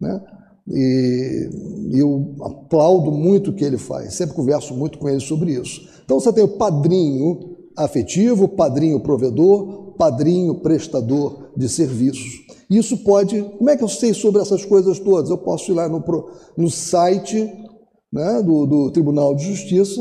[0.00, 0.20] né?
[0.68, 1.48] E,
[1.92, 5.88] eu aplaudo muito o que ele faz, sempre converso muito com ele sobre isso.
[6.04, 12.44] Então você tem o padrinho afetivo, padrinho provedor, padrinho prestador de serviços.
[12.68, 13.42] Isso pode.
[13.58, 15.30] Como é que eu sei sobre essas coisas todas?
[15.30, 16.02] Eu posso ir lá no,
[16.56, 17.52] no site
[18.12, 20.00] né, do, do Tribunal de Justiça,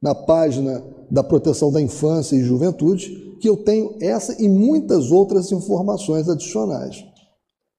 [0.00, 5.50] na página da Proteção da Infância e Juventude, que eu tenho essa e muitas outras
[5.50, 7.04] informações adicionais.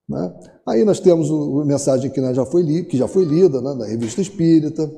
[0.09, 0.33] Né?
[0.67, 3.85] Aí nós temos a mensagem que já foi, li, que já foi lida né, na
[3.85, 4.91] Revista Espírita,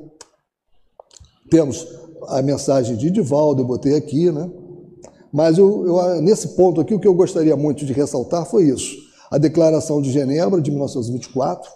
[1.50, 1.86] temos
[2.28, 4.50] a mensagem de Divaldo, eu botei aqui, né?
[5.32, 8.96] mas eu, eu, nesse ponto aqui, o que eu gostaria muito de ressaltar foi isso.
[9.30, 11.70] A Declaração de Genebra, de 1924,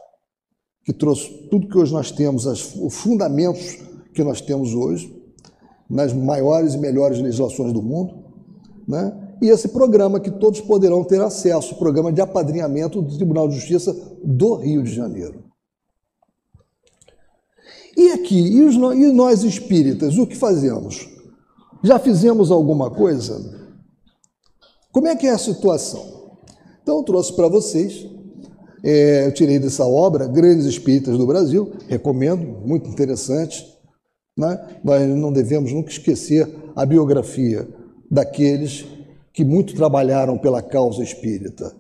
[0.85, 3.79] que trouxe tudo que hoje nós temos, os fundamentos
[4.15, 5.18] que nós temos hoje,
[5.89, 8.25] nas maiores e melhores legislações do mundo.
[8.87, 9.13] Né?
[9.41, 13.55] E esse programa que todos poderão ter acesso, o programa de apadrinhamento do Tribunal de
[13.55, 15.45] Justiça do Rio de Janeiro.
[17.97, 21.09] E aqui, e, os, e nós espíritas, o que fazemos?
[21.83, 23.59] Já fizemos alguma coisa?
[24.93, 26.19] Como é que é a situação?
[26.83, 28.07] Então, eu trouxe para vocês,
[28.83, 33.78] é, eu tirei dessa obra Grandes Espíritas do Brasil, recomendo, muito interessante.
[34.39, 34.59] Né?
[34.85, 37.67] Nós não devemos nunca esquecer a biografia
[38.09, 38.87] daqueles
[39.33, 41.75] que muito trabalharam pela causa espírita,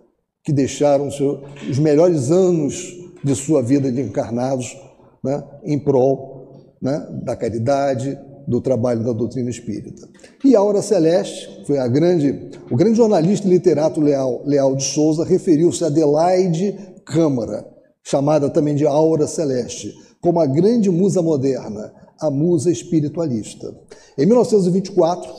[0.44, 4.76] que deixaram os melhores anos de sua vida de encarnados
[5.22, 10.08] né, em prol né, da caridade, do trabalho da doutrina espírita.
[10.44, 15.24] E Aura Celeste, foi a grande, o grande jornalista e literato Leal, Leal de Souza,
[15.24, 17.66] referiu-se a Adelaide Câmara,
[18.02, 23.74] chamada também de Aura Celeste, como a grande musa moderna, a musa espiritualista.
[24.16, 25.30] Em 1924,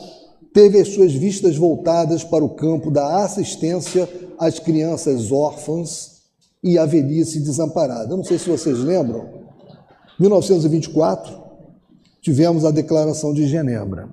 [0.52, 6.20] teve as suas vistas voltadas para o campo da assistência às crianças órfãs
[6.62, 8.12] e à velhice desamparada.
[8.12, 9.28] Eu não sei se vocês lembram,
[10.18, 11.40] 1924,
[12.20, 14.08] tivemos a Declaração de Genebra.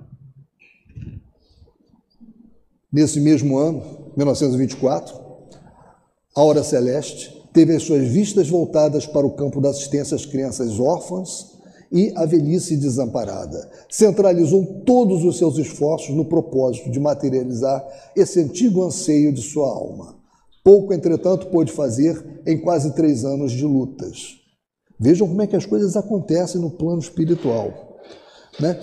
[2.90, 5.14] Nesse mesmo ano, 1924,
[6.34, 10.80] a Hora Celeste teve as suas vistas voltadas para o campo da assistência às crianças
[10.80, 11.57] órfãs
[11.90, 13.70] e a velhice desamparada.
[13.90, 20.16] Centralizou todos os seus esforços no propósito de materializar esse antigo anseio de sua alma.
[20.62, 24.36] Pouco, entretanto, pôde fazer em quase três anos de lutas.
[25.00, 27.98] Vejam como é que as coisas acontecem no plano espiritual.
[28.60, 28.78] Né?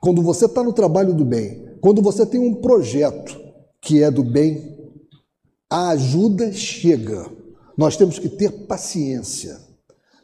[0.00, 3.40] Quando você está no trabalho do bem, quando você tem um projeto
[3.80, 4.76] que é do bem,
[5.70, 7.30] a ajuda chega.
[7.76, 9.69] Nós temos que ter paciência.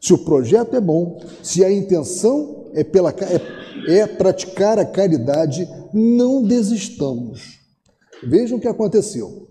[0.06, 5.68] Se o projeto é bom, se a intenção é, pela, é, é praticar a caridade,
[5.92, 7.58] não desistamos.
[8.22, 9.48] Vejam o que aconteceu.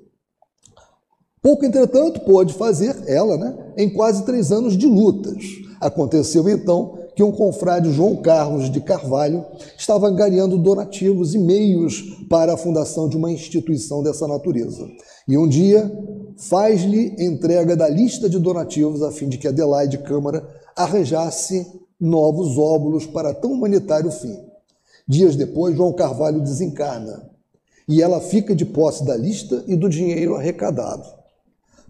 [1.41, 5.43] Pouco, entretanto, pôde fazer ela, né, em quase três anos de lutas.
[5.81, 9.45] Aconteceu então que um confrade João Carlos de Carvalho
[9.77, 14.87] estava angariando donativos e meios para a fundação de uma instituição dessa natureza.
[15.27, 15.91] E um dia
[16.37, 21.65] faz-lhe entrega da lista de donativos a fim de que Adelaide Câmara arranjasse
[21.99, 24.37] novos óbulos para tão humanitário fim.
[25.07, 27.27] Dias depois, João Carvalho desencarna
[27.87, 31.07] e ela fica de posse da lista e do dinheiro arrecadado.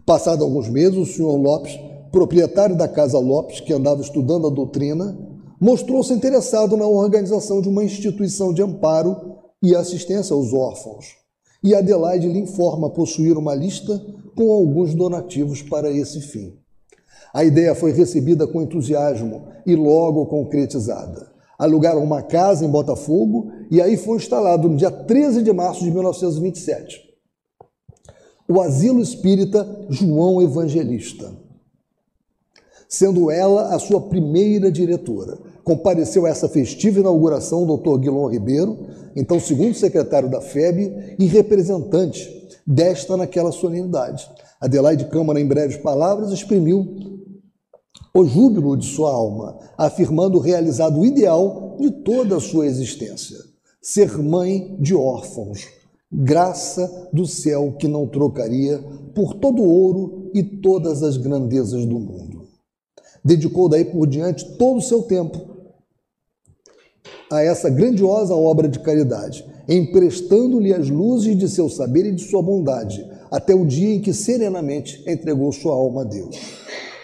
[0.06, 1.78] Passado alguns meses, o senhor Lopes,
[2.10, 5.16] proprietário da Casa Lopes, que andava estudando a doutrina,
[5.60, 11.25] mostrou-se interessado na organização de uma instituição de amparo e assistência aos órfãos
[11.68, 14.00] e Adelaide lhe informa possuir uma lista
[14.34, 16.54] com alguns donativos para esse fim.
[17.34, 21.30] A ideia foi recebida com entusiasmo e logo concretizada.
[21.58, 25.90] Alugaram uma casa em Botafogo e aí foi instalado no dia 13 de março de
[25.90, 27.06] 1927
[28.48, 31.34] o Asilo Espírita João Evangelista,
[32.88, 35.36] sendo ela a sua primeira diretora.
[35.64, 37.98] Compareceu a essa festiva inauguração o Dr.
[37.98, 38.78] Guilherme Ribeiro,
[39.16, 42.30] então segundo secretário da FEB e representante
[42.66, 44.28] desta naquela solenidade.
[44.60, 46.86] Adelaide Câmara, em breves palavras, exprimiu
[48.14, 53.38] o júbilo de sua alma, afirmando o realizado ideal de toda a sua existência:
[53.80, 55.66] ser mãe de órfãos,
[56.12, 58.78] graça do céu que não trocaria
[59.14, 62.46] por todo o ouro e todas as grandezas do mundo.
[63.24, 65.55] Dedicou daí por diante todo o seu tempo
[67.30, 72.42] a essa grandiosa obra de caridade, emprestando-lhe as luzes de seu saber e de sua
[72.42, 76.36] bondade, até o dia em que serenamente entregou sua alma a Deus.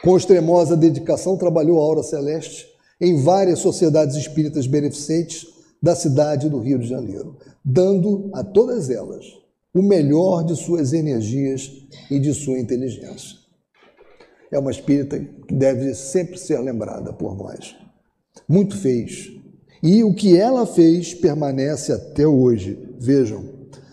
[0.03, 2.67] Com extremosa dedicação, trabalhou a Aura Celeste
[3.01, 5.47] em várias sociedades espíritas beneficentes
[5.83, 9.27] da cidade do Rio de Janeiro, dando a todas elas
[9.75, 11.71] o melhor de suas energias
[12.11, 13.39] e de sua inteligência.
[14.51, 17.75] É uma espírita que deve sempre ser lembrada por nós.
[18.47, 19.42] Muito fez.
[19.83, 22.79] E o que ela fez permanece até hoje.
[23.01, 23.43] Vejam.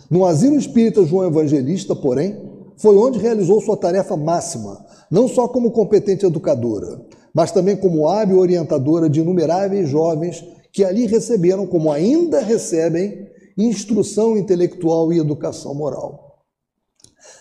[0.07, 2.37] No Asilo Espírita João Evangelista, porém,
[2.77, 7.01] foi onde realizou sua tarefa máxima, não só como competente educadora,
[7.33, 13.27] mas também como hábil orientadora de inumeráveis jovens que ali receberam, como ainda recebem,
[13.57, 16.43] instrução intelectual e educação moral.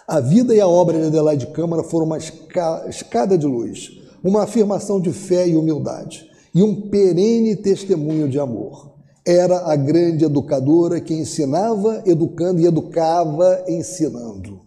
[0.07, 3.91] A vida e a obra de Adelaide Câmara foram uma escada de luz,
[4.25, 8.95] uma afirmação de fé e humildade e um perene testemunho de amor.
[9.27, 14.63] Era a grande educadora que ensinava educando e educava ensinando,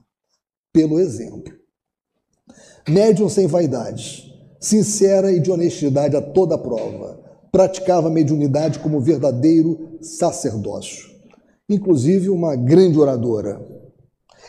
[0.71, 1.53] pelo exemplo.
[2.87, 7.19] Médium sem vaidades, sincera e de honestidade a toda prova,
[7.51, 11.09] praticava a mediunidade como verdadeiro sacerdócio.
[11.69, 13.65] Inclusive, uma grande oradora.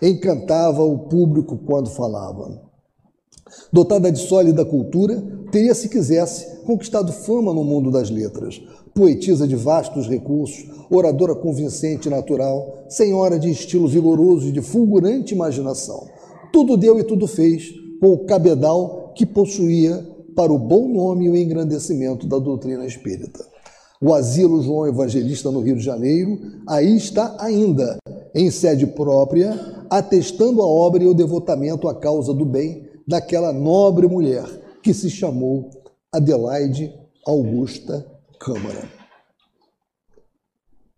[0.00, 2.71] Encantava o público quando falava.
[3.72, 8.60] Dotada de sólida cultura, teria, se quisesse, conquistado fama no mundo das letras.
[8.94, 15.34] Poetisa de vastos recursos, oradora convincente e natural, senhora de estilo vigoroso e de fulgurante
[15.34, 16.06] imaginação.
[16.52, 21.28] Tudo deu e tudo fez com o cabedal que possuía para o bom nome e
[21.30, 23.44] o engrandecimento da doutrina espírita.
[24.00, 27.98] O asilo João Evangelista no Rio de Janeiro, aí está ainda,
[28.34, 29.52] em sede própria,
[29.88, 34.44] atestando a obra e o devotamento à causa do bem daquela nobre mulher
[34.82, 35.70] que se chamou
[36.12, 36.92] Adelaide
[37.26, 38.06] Augusta
[38.38, 38.88] Câmara.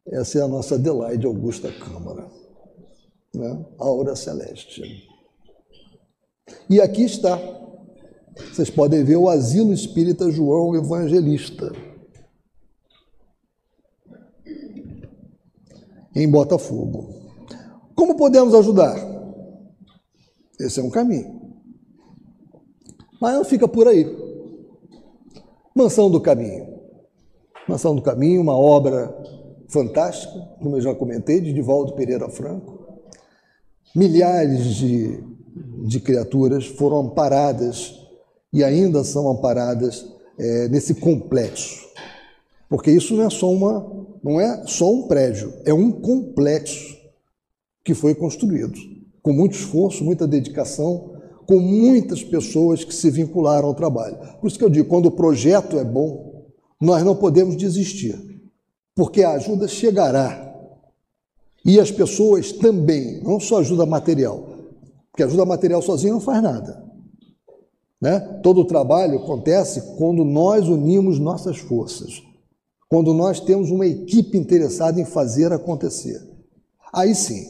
[0.07, 2.31] Essa é a nossa Adelaide Augusta Câmara,
[3.35, 3.65] né?
[3.79, 5.09] Aura Celeste.
[6.69, 7.39] E aqui está.
[8.53, 11.73] Vocês podem ver o Asilo Espírita João Evangelista.
[16.15, 17.09] Em Botafogo.
[17.95, 18.97] Como podemos ajudar?
[20.59, 21.44] Esse é um caminho.
[23.25, 24.07] Mas não fica por aí.
[25.75, 26.69] Mansão do Caminho.
[27.67, 29.17] Mansão do Caminho, uma obra
[29.67, 33.01] fantástica, como eu já comentei, de Divaldo Pereira Franco.
[33.97, 35.25] Milhares de,
[35.87, 37.99] de criaturas foram amparadas
[38.53, 40.07] e ainda são amparadas
[40.39, 41.83] é, nesse complexo.
[42.69, 46.95] Porque isso não é só uma, não é só um prédio, é um complexo
[47.83, 48.79] que foi construído
[49.23, 51.14] com muito esforço, muita dedicação
[51.47, 54.17] com muitas pessoas que se vincularam ao trabalho.
[54.41, 56.47] Por isso que eu digo, quando o projeto é bom,
[56.81, 58.43] nós não podemos desistir,
[58.95, 60.43] porque a ajuda chegará.
[61.65, 64.49] E as pessoas também, não só ajuda material,
[65.11, 66.85] porque ajuda material sozinho não faz nada.
[68.01, 68.21] Né?
[68.43, 72.23] Todo o trabalho acontece quando nós unimos nossas forças,
[72.89, 76.21] quando nós temos uma equipe interessada em fazer acontecer.
[76.93, 77.47] Aí sim.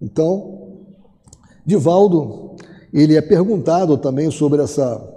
[0.00, 0.84] Então,
[1.64, 2.56] Divaldo
[2.92, 5.14] ele é perguntado também sobre essa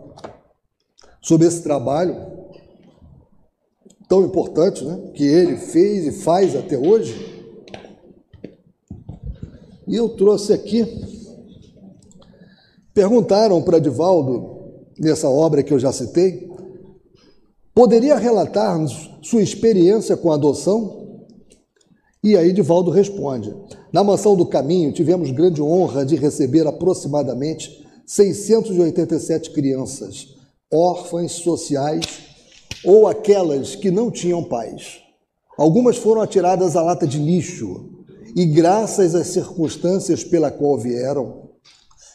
[1.21, 2.15] sobre esse trabalho
[4.07, 7.45] tão importante, né, que ele fez e faz até hoje.
[9.87, 11.09] E eu trouxe aqui
[12.99, 16.49] perguntaram para Divaldo nessa obra que eu já citei,
[17.73, 20.98] poderia relatar-nos sua experiência com a adoção?
[22.23, 23.55] E aí Divaldo responde:
[23.93, 30.27] na Mansão do Caminho, tivemos grande honra de receber aproximadamente 687 crianças,
[30.71, 32.05] órfãs sociais
[32.83, 34.99] ou aquelas que não tinham pais.
[35.57, 37.89] Algumas foram atiradas à lata de lixo
[38.35, 41.49] e, graças às circunstâncias pela qual vieram,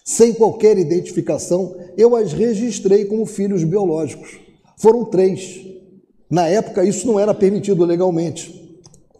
[0.04, 4.38] sem qualquer identificação, eu as registrei como filhos biológicos.
[4.76, 5.64] Foram três.
[6.30, 8.63] Na época, isso não era permitido legalmente,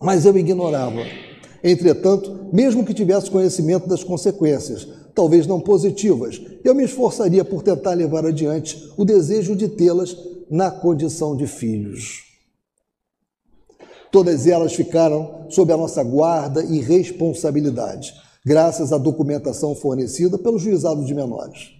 [0.04, 1.00] mas eu ignorava.
[1.62, 7.94] Entretanto, mesmo que tivesse conhecimento das consequências, talvez não positivas, eu me esforçaria por tentar
[7.94, 10.14] levar adiante o desejo de tê-las
[10.50, 12.22] na condição de filhos.
[14.12, 18.14] Todas elas ficaram sob a nossa guarda e responsabilidade.
[18.46, 21.70] graças à documentação fornecida pelo juizado de menores.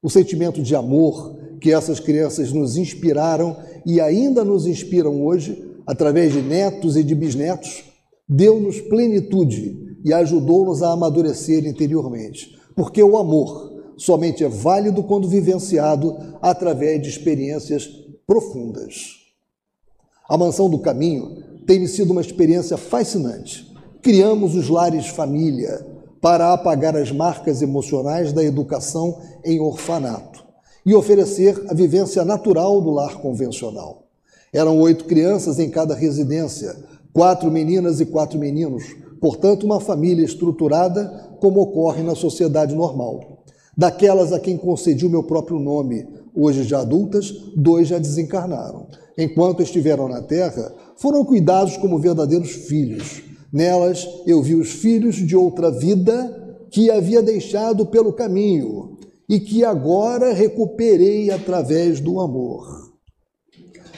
[0.00, 6.32] O sentimento de amor que essas crianças nos inspiraram e ainda nos inspiram hoje, através
[6.32, 7.84] de netos e de bisnetos,
[8.28, 12.56] deu-nos plenitude e ajudou-nos a amadurecer interiormente.
[12.74, 17.88] Porque o amor somente é válido quando vivenciado através de experiências
[18.26, 19.20] profundas.
[20.28, 23.70] A Mansão do Caminho tem sido uma experiência fascinante.
[24.00, 25.86] Criamos os lares família
[26.20, 30.44] para apagar as marcas emocionais da educação em orfanato
[30.86, 34.01] e oferecer a vivência natural do lar convencional.
[34.52, 36.76] Eram oito crianças em cada residência,
[37.10, 38.84] quatro meninas e quatro meninos,
[39.18, 43.44] portanto, uma família estruturada como ocorre na sociedade normal.
[43.74, 48.88] Daquelas a quem concedi o meu próprio nome, hoje já adultas, dois já desencarnaram.
[49.16, 53.22] Enquanto estiveram na terra, foram cuidados como verdadeiros filhos.
[53.50, 59.64] Nelas eu vi os filhos de outra vida que havia deixado pelo caminho e que
[59.64, 62.91] agora recuperei através do amor.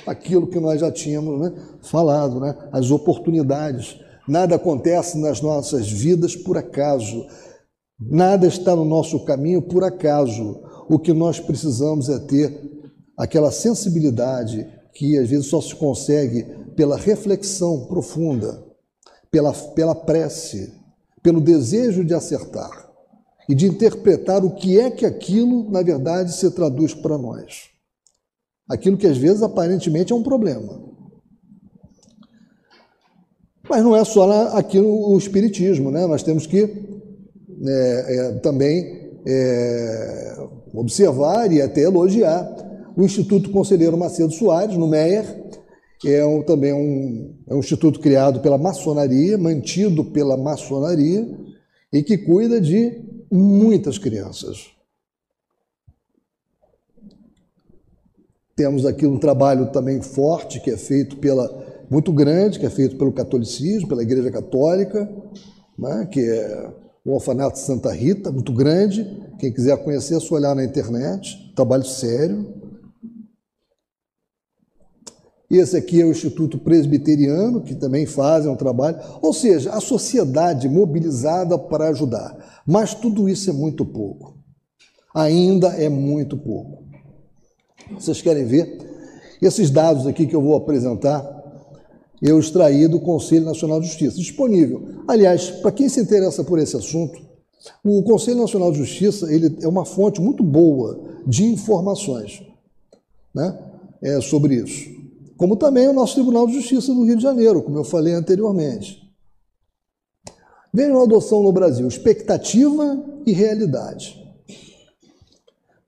[0.07, 1.53] Aquilo que nós já tínhamos né,
[1.83, 3.99] falado, né, as oportunidades.
[4.29, 7.27] Nada acontece nas nossas vidas por acaso.
[7.99, 10.61] Nada está no nosso caminho por acaso.
[10.89, 12.71] O que nós precisamos é ter
[13.17, 16.45] aquela sensibilidade que às vezes só se consegue
[16.77, 18.63] pela reflexão profunda,
[19.31, 20.73] pela, pela prece,
[21.23, 22.91] pelo desejo de acertar
[23.49, 27.74] e de interpretar o que é que aquilo, na verdade, se traduz para nós.
[28.69, 30.83] Aquilo que às vezes aparentemente é um problema.
[33.69, 36.07] Mas não é só aqui o Espiritismo, né?
[36.07, 36.63] Nós temos que
[37.67, 40.37] é, é, também é,
[40.73, 42.45] observar e até elogiar
[42.97, 45.45] o Instituto Conselheiro Macedo Soares, no Meier,
[46.07, 51.27] é um, também um, é um instituto criado pela maçonaria, mantido pela maçonaria,
[51.93, 53.01] e que cuida de
[53.31, 54.74] muitas crianças.
[58.57, 61.49] Temos aqui um trabalho também forte que é feito pela
[61.91, 65.09] muito grande, que é feito pelo catolicismo, pela Igreja Católica,
[65.79, 66.73] né, que é
[67.05, 69.05] o Orfanato Santa Rita, muito grande.
[69.39, 71.53] Quem quiser conhecer, é só olhar na internet.
[71.55, 72.55] Trabalho sério.
[75.51, 78.99] Esse aqui é o Instituto Presbiteriano, que também fazem um trabalho.
[79.21, 82.63] Ou seja, a sociedade mobilizada para ajudar.
[82.67, 84.39] Mas tudo isso é muito pouco.
[85.15, 86.84] Ainda é muito pouco.
[87.93, 88.79] Vocês querem ver?
[89.41, 91.33] Esses dados aqui que eu vou apresentar,
[92.23, 94.89] eu extraí do Conselho Nacional de Justiça, disponível.
[95.07, 97.21] Aliás, para quem se interessa por esse assunto,
[97.83, 102.43] o Conselho Nacional de Justiça ele é uma fonte muito boa de informações
[103.35, 103.59] né,
[104.03, 104.95] é, sobre isso
[105.37, 109.03] como também o nosso Tribunal de Justiça do Rio de Janeiro, como eu falei anteriormente.
[110.73, 114.24] Vejam a adoção no Brasil, expectativa e realidade.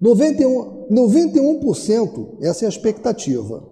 [0.03, 3.69] 91%, 91% essa é a expectativa.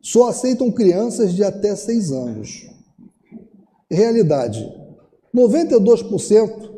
[0.00, 2.66] Só aceitam crianças de até 6 anos.
[3.90, 4.66] Realidade:
[5.34, 6.70] 92%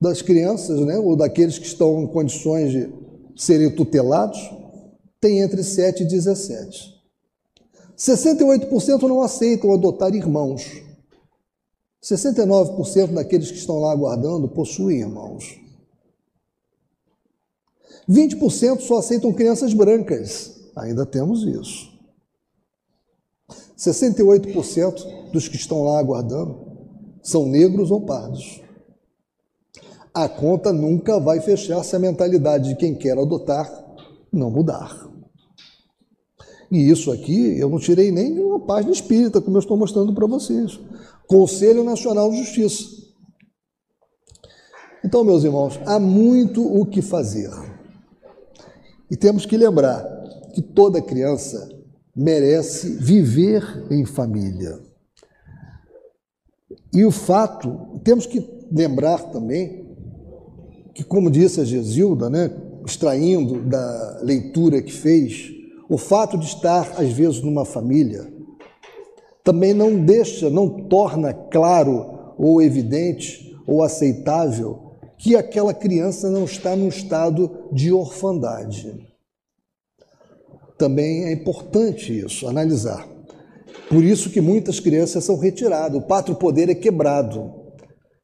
[0.00, 2.92] das crianças, né, ou daqueles que estão em condições de
[3.36, 4.38] serem tutelados,
[5.20, 6.92] têm entre 7 e 17.
[7.96, 10.82] 68% não aceitam adotar irmãos.
[12.02, 15.63] 69% daqueles que estão lá aguardando possuem irmãos.
[18.08, 20.54] 20% só aceitam crianças brancas.
[20.76, 21.92] Ainda temos isso.
[23.76, 26.64] 68% dos que estão lá aguardando
[27.22, 28.60] são negros ou pardos.
[30.12, 33.68] A conta nunca vai fechar se a mentalidade de quem quer adotar
[34.32, 35.10] não mudar.
[36.70, 40.14] E isso aqui eu não tirei nem de uma página espírita, como eu estou mostrando
[40.14, 40.78] para vocês.
[41.26, 43.04] Conselho Nacional de Justiça.
[45.04, 47.50] Então, meus irmãos, há muito o que fazer.
[49.14, 50.02] E temos que lembrar
[50.52, 51.68] que toda criança
[52.16, 54.76] merece viver em família.
[56.92, 59.86] E o fato, temos que lembrar também
[60.92, 62.50] que, como disse a Gesilda, né,
[62.84, 65.48] extraindo da leitura que fez,
[65.88, 68.28] o fato de estar, às vezes, numa família
[69.44, 74.83] também não deixa, não torna claro ou evidente ou aceitável
[75.18, 79.06] que aquela criança não está num estado de orfandade.
[80.76, 83.08] Também é importante isso, analisar.
[83.88, 87.52] Por isso que muitas crianças são retiradas, o pátrio poder é quebrado.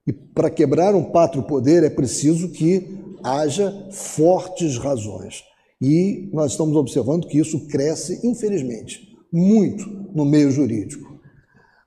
[0.06, 5.42] E para quebrar um pátrio poder é preciso que haja fortes razões.
[5.80, 11.18] E nós estamos observando que isso cresce, infelizmente, muito no meio jurídico.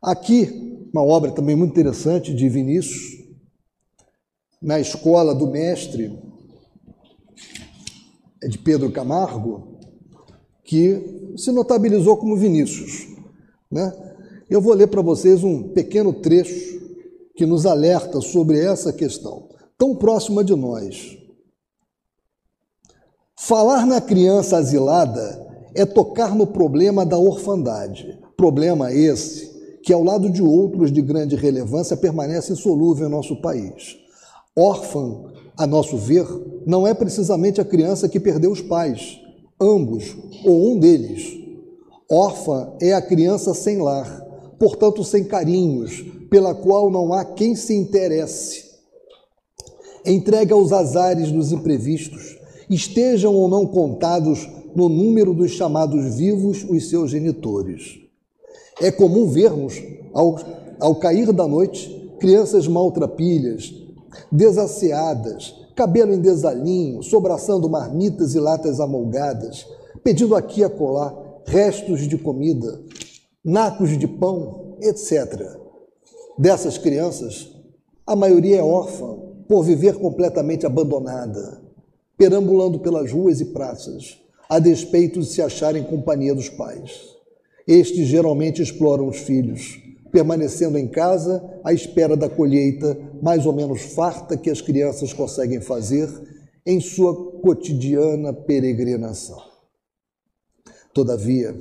[0.01, 3.22] Aqui, uma obra também muito interessante de Vinícius,
[4.63, 6.17] na escola do mestre
[8.41, 9.77] de Pedro Camargo,
[10.63, 13.09] que se notabilizou como Vinícius.
[13.69, 13.93] Né?
[14.49, 16.81] Eu vou ler para vocês um pequeno trecho
[17.35, 21.17] que nos alerta sobre essa questão, tão próxima de nós.
[23.37, 25.45] Falar na criança asilada
[25.75, 28.17] é tocar no problema da orfandade.
[28.37, 29.51] Problema esse
[29.83, 34.02] que, ao lado de outros de grande relevância, permanece insolúvel em nosso país.
[34.55, 36.27] Órfã, a nosso ver,
[36.65, 39.19] não é precisamente a criança que perdeu os pais,
[39.59, 41.39] ambos ou um deles.
[42.09, 44.21] Órfã é a criança sem lar,
[44.59, 48.71] portanto sem carinhos, pela qual não há quem se interesse.
[50.05, 52.37] Entrega aos azares dos imprevistos,
[52.69, 57.99] estejam ou não contados no número dos chamados vivos os seus genitores.
[58.81, 59.81] É comum vermos,
[60.13, 60.37] ao,
[60.79, 63.82] ao cair da noite, crianças maltrapilhas,
[64.31, 69.65] desasseadas, cabelo em desalinho, sobraçando marmitas e latas amolgadas,
[70.03, 71.13] pedindo aqui e acolá
[71.45, 72.81] restos de comida,
[73.43, 75.57] nacos de pão, etc.
[76.37, 77.49] Dessas crianças,
[78.05, 81.61] a maioria é órfã por viver completamente abandonada,
[82.17, 84.17] perambulando pelas ruas e praças,
[84.49, 87.13] a despeito de se acharem companhia dos pais.
[87.67, 89.82] Estes geralmente exploram os filhos,
[90.13, 95.59] permanecendo em casa à espera da colheita mais ou menos farta que as crianças conseguem
[95.59, 96.07] fazer
[96.63, 99.41] em sua cotidiana peregrinação.
[100.93, 101.55] Todavia,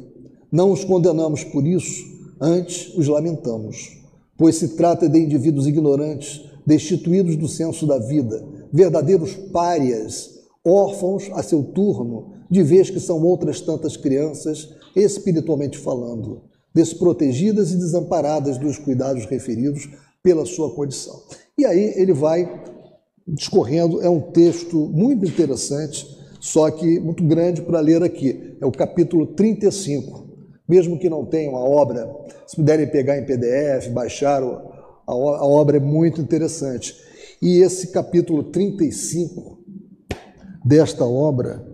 [0.53, 2.05] não os condenamos por isso,
[2.39, 3.99] antes os lamentamos,
[4.37, 11.43] pois se trata de indivíduos ignorantes, destituídos do senso da vida, verdadeiros párias, órfãos a
[11.43, 16.43] seu turno, de vez que são outras tantas crianças, espiritualmente falando,
[16.75, 19.89] desprotegidas e desamparadas dos cuidados referidos
[20.23, 21.21] pela sua condição.
[21.59, 22.63] E aí ele vai
[23.27, 26.07] discorrendo, é um texto muito interessante,
[26.41, 28.57] só que muito grande para ler aqui.
[28.61, 30.31] É o capítulo 35.
[30.69, 32.11] Mesmo que não tenham a obra,
[32.47, 36.97] se puderem pegar em PDF, baixar, a obra é muito interessante.
[37.41, 39.59] E esse capítulo 35
[40.65, 41.67] desta obra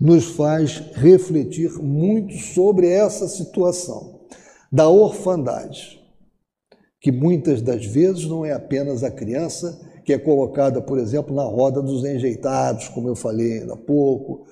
[0.00, 4.15] nos faz refletir muito sobre essa situação
[4.70, 6.00] da orfandade,
[7.00, 11.42] que muitas das vezes não é apenas a criança que é colocada, por exemplo, na
[11.42, 14.46] roda dos enjeitados, como eu falei há pouco,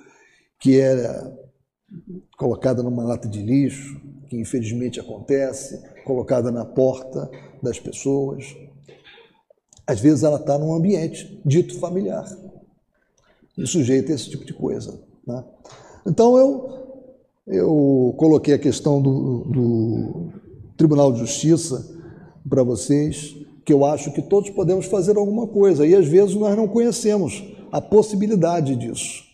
[0.59, 1.33] que era
[2.37, 7.31] colocada numa lata de lixo, que infelizmente acontece, colocada na porta
[7.63, 8.45] das pessoas.
[9.87, 12.27] Às vezes ela está num ambiente dito familiar
[13.57, 15.01] e sujeita a esse tipo de coisa.
[15.25, 15.45] Né?
[16.07, 16.84] Então eu,
[17.47, 20.33] eu coloquei a questão do, do
[20.77, 21.87] Tribunal de Justiça
[22.49, 23.35] para vocês,
[23.65, 27.43] que eu acho que todos podemos fazer alguma coisa, e às vezes nós não conhecemos
[27.71, 29.25] a possibilidade disso.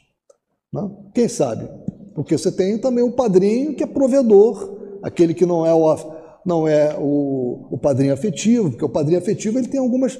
[0.73, 0.89] Né?
[1.15, 1.69] Quem sabe?
[2.15, 5.97] Porque você tem também o padrinho que é provedor, aquele que não é o,
[6.45, 10.19] não é o, o padrinho afetivo, porque o padrinho afetivo ele tem algumas,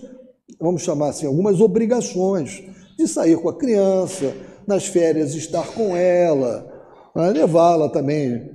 [0.61, 2.63] vamos chamar assim, algumas obrigações
[2.97, 4.35] de sair com a criança,
[4.67, 6.70] nas férias estar com ela,
[7.15, 8.51] levá-la também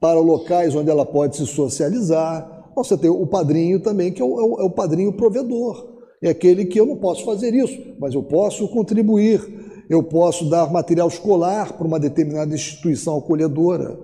[0.00, 2.70] para locais onde ela pode se socializar.
[2.74, 5.90] Você tem o padrinho também, que é o, é o é padrinho provedor.
[6.22, 10.70] É aquele que eu não posso fazer isso, mas eu posso contribuir, eu posso dar
[10.70, 13.98] material escolar para uma determinada instituição acolhedora,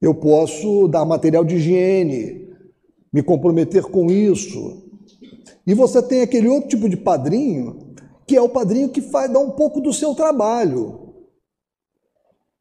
[0.00, 2.48] eu posso dar material de higiene,
[3.12, 4.82] me comprometer com isso.
[5.66, 7.92] E você tem aquele outro tipo de padrinho
[8.26, 11.01] que é o padrinho que faz dar um pouco do seu trabalho.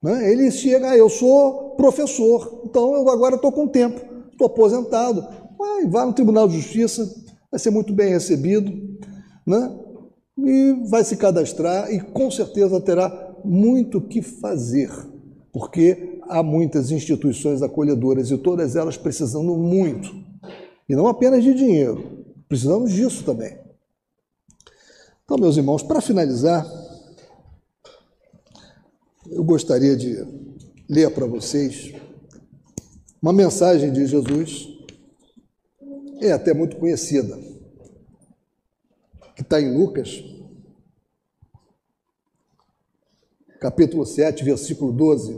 [0.02, 0.32] Né?
[0.32, 5.26] Ele chega, ah, eu sou professor, então eu agora estou com tempo, estou aposentado.
[5.58, 7.08] Vai, vai no Tribunal de Justiça,
[7.52, 8.72] vai ser muito bem recebido,
[9.46, 9.78] né?
[10.38, 14.90] e vai se cadastrar e com certeza terá muito que fazer,
[15.52, 20.14] porque há muitas instituições acolhedoras e todas elas precisando muito,
[20.88, 23.58] e não apenas de dinheiro, precisamos disso também.
[25.24, 26.66] Então, meus irmãos, para finalizar,
[29.32, 30.16] eu gostaria de
[30.88, 31.94] ler para vocês
[33.22, 34.68] uma mensagem de Jesus,
[36.22, 37.40] é até muito conhecida,
[39.36, 40.24] que está em Lucas,
[43.60, 45.36] capítulo 7, versículo 12.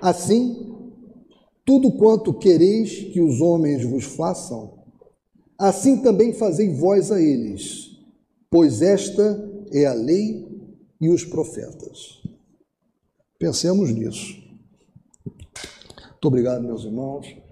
[0.00, 0.92] Assim,
[1.64, 4.84] tudo quanto quereis que os homens vos façam,
[5.58, 7.96] assim também fazei vós a eles
[8.50, 10.46] pois esta é a lei
[11.00, 12.22] e os profetas.
[13.38, 14.42] Pensemos nisso.
[15.24, 17.45] Muito obrigado, meus irmãos.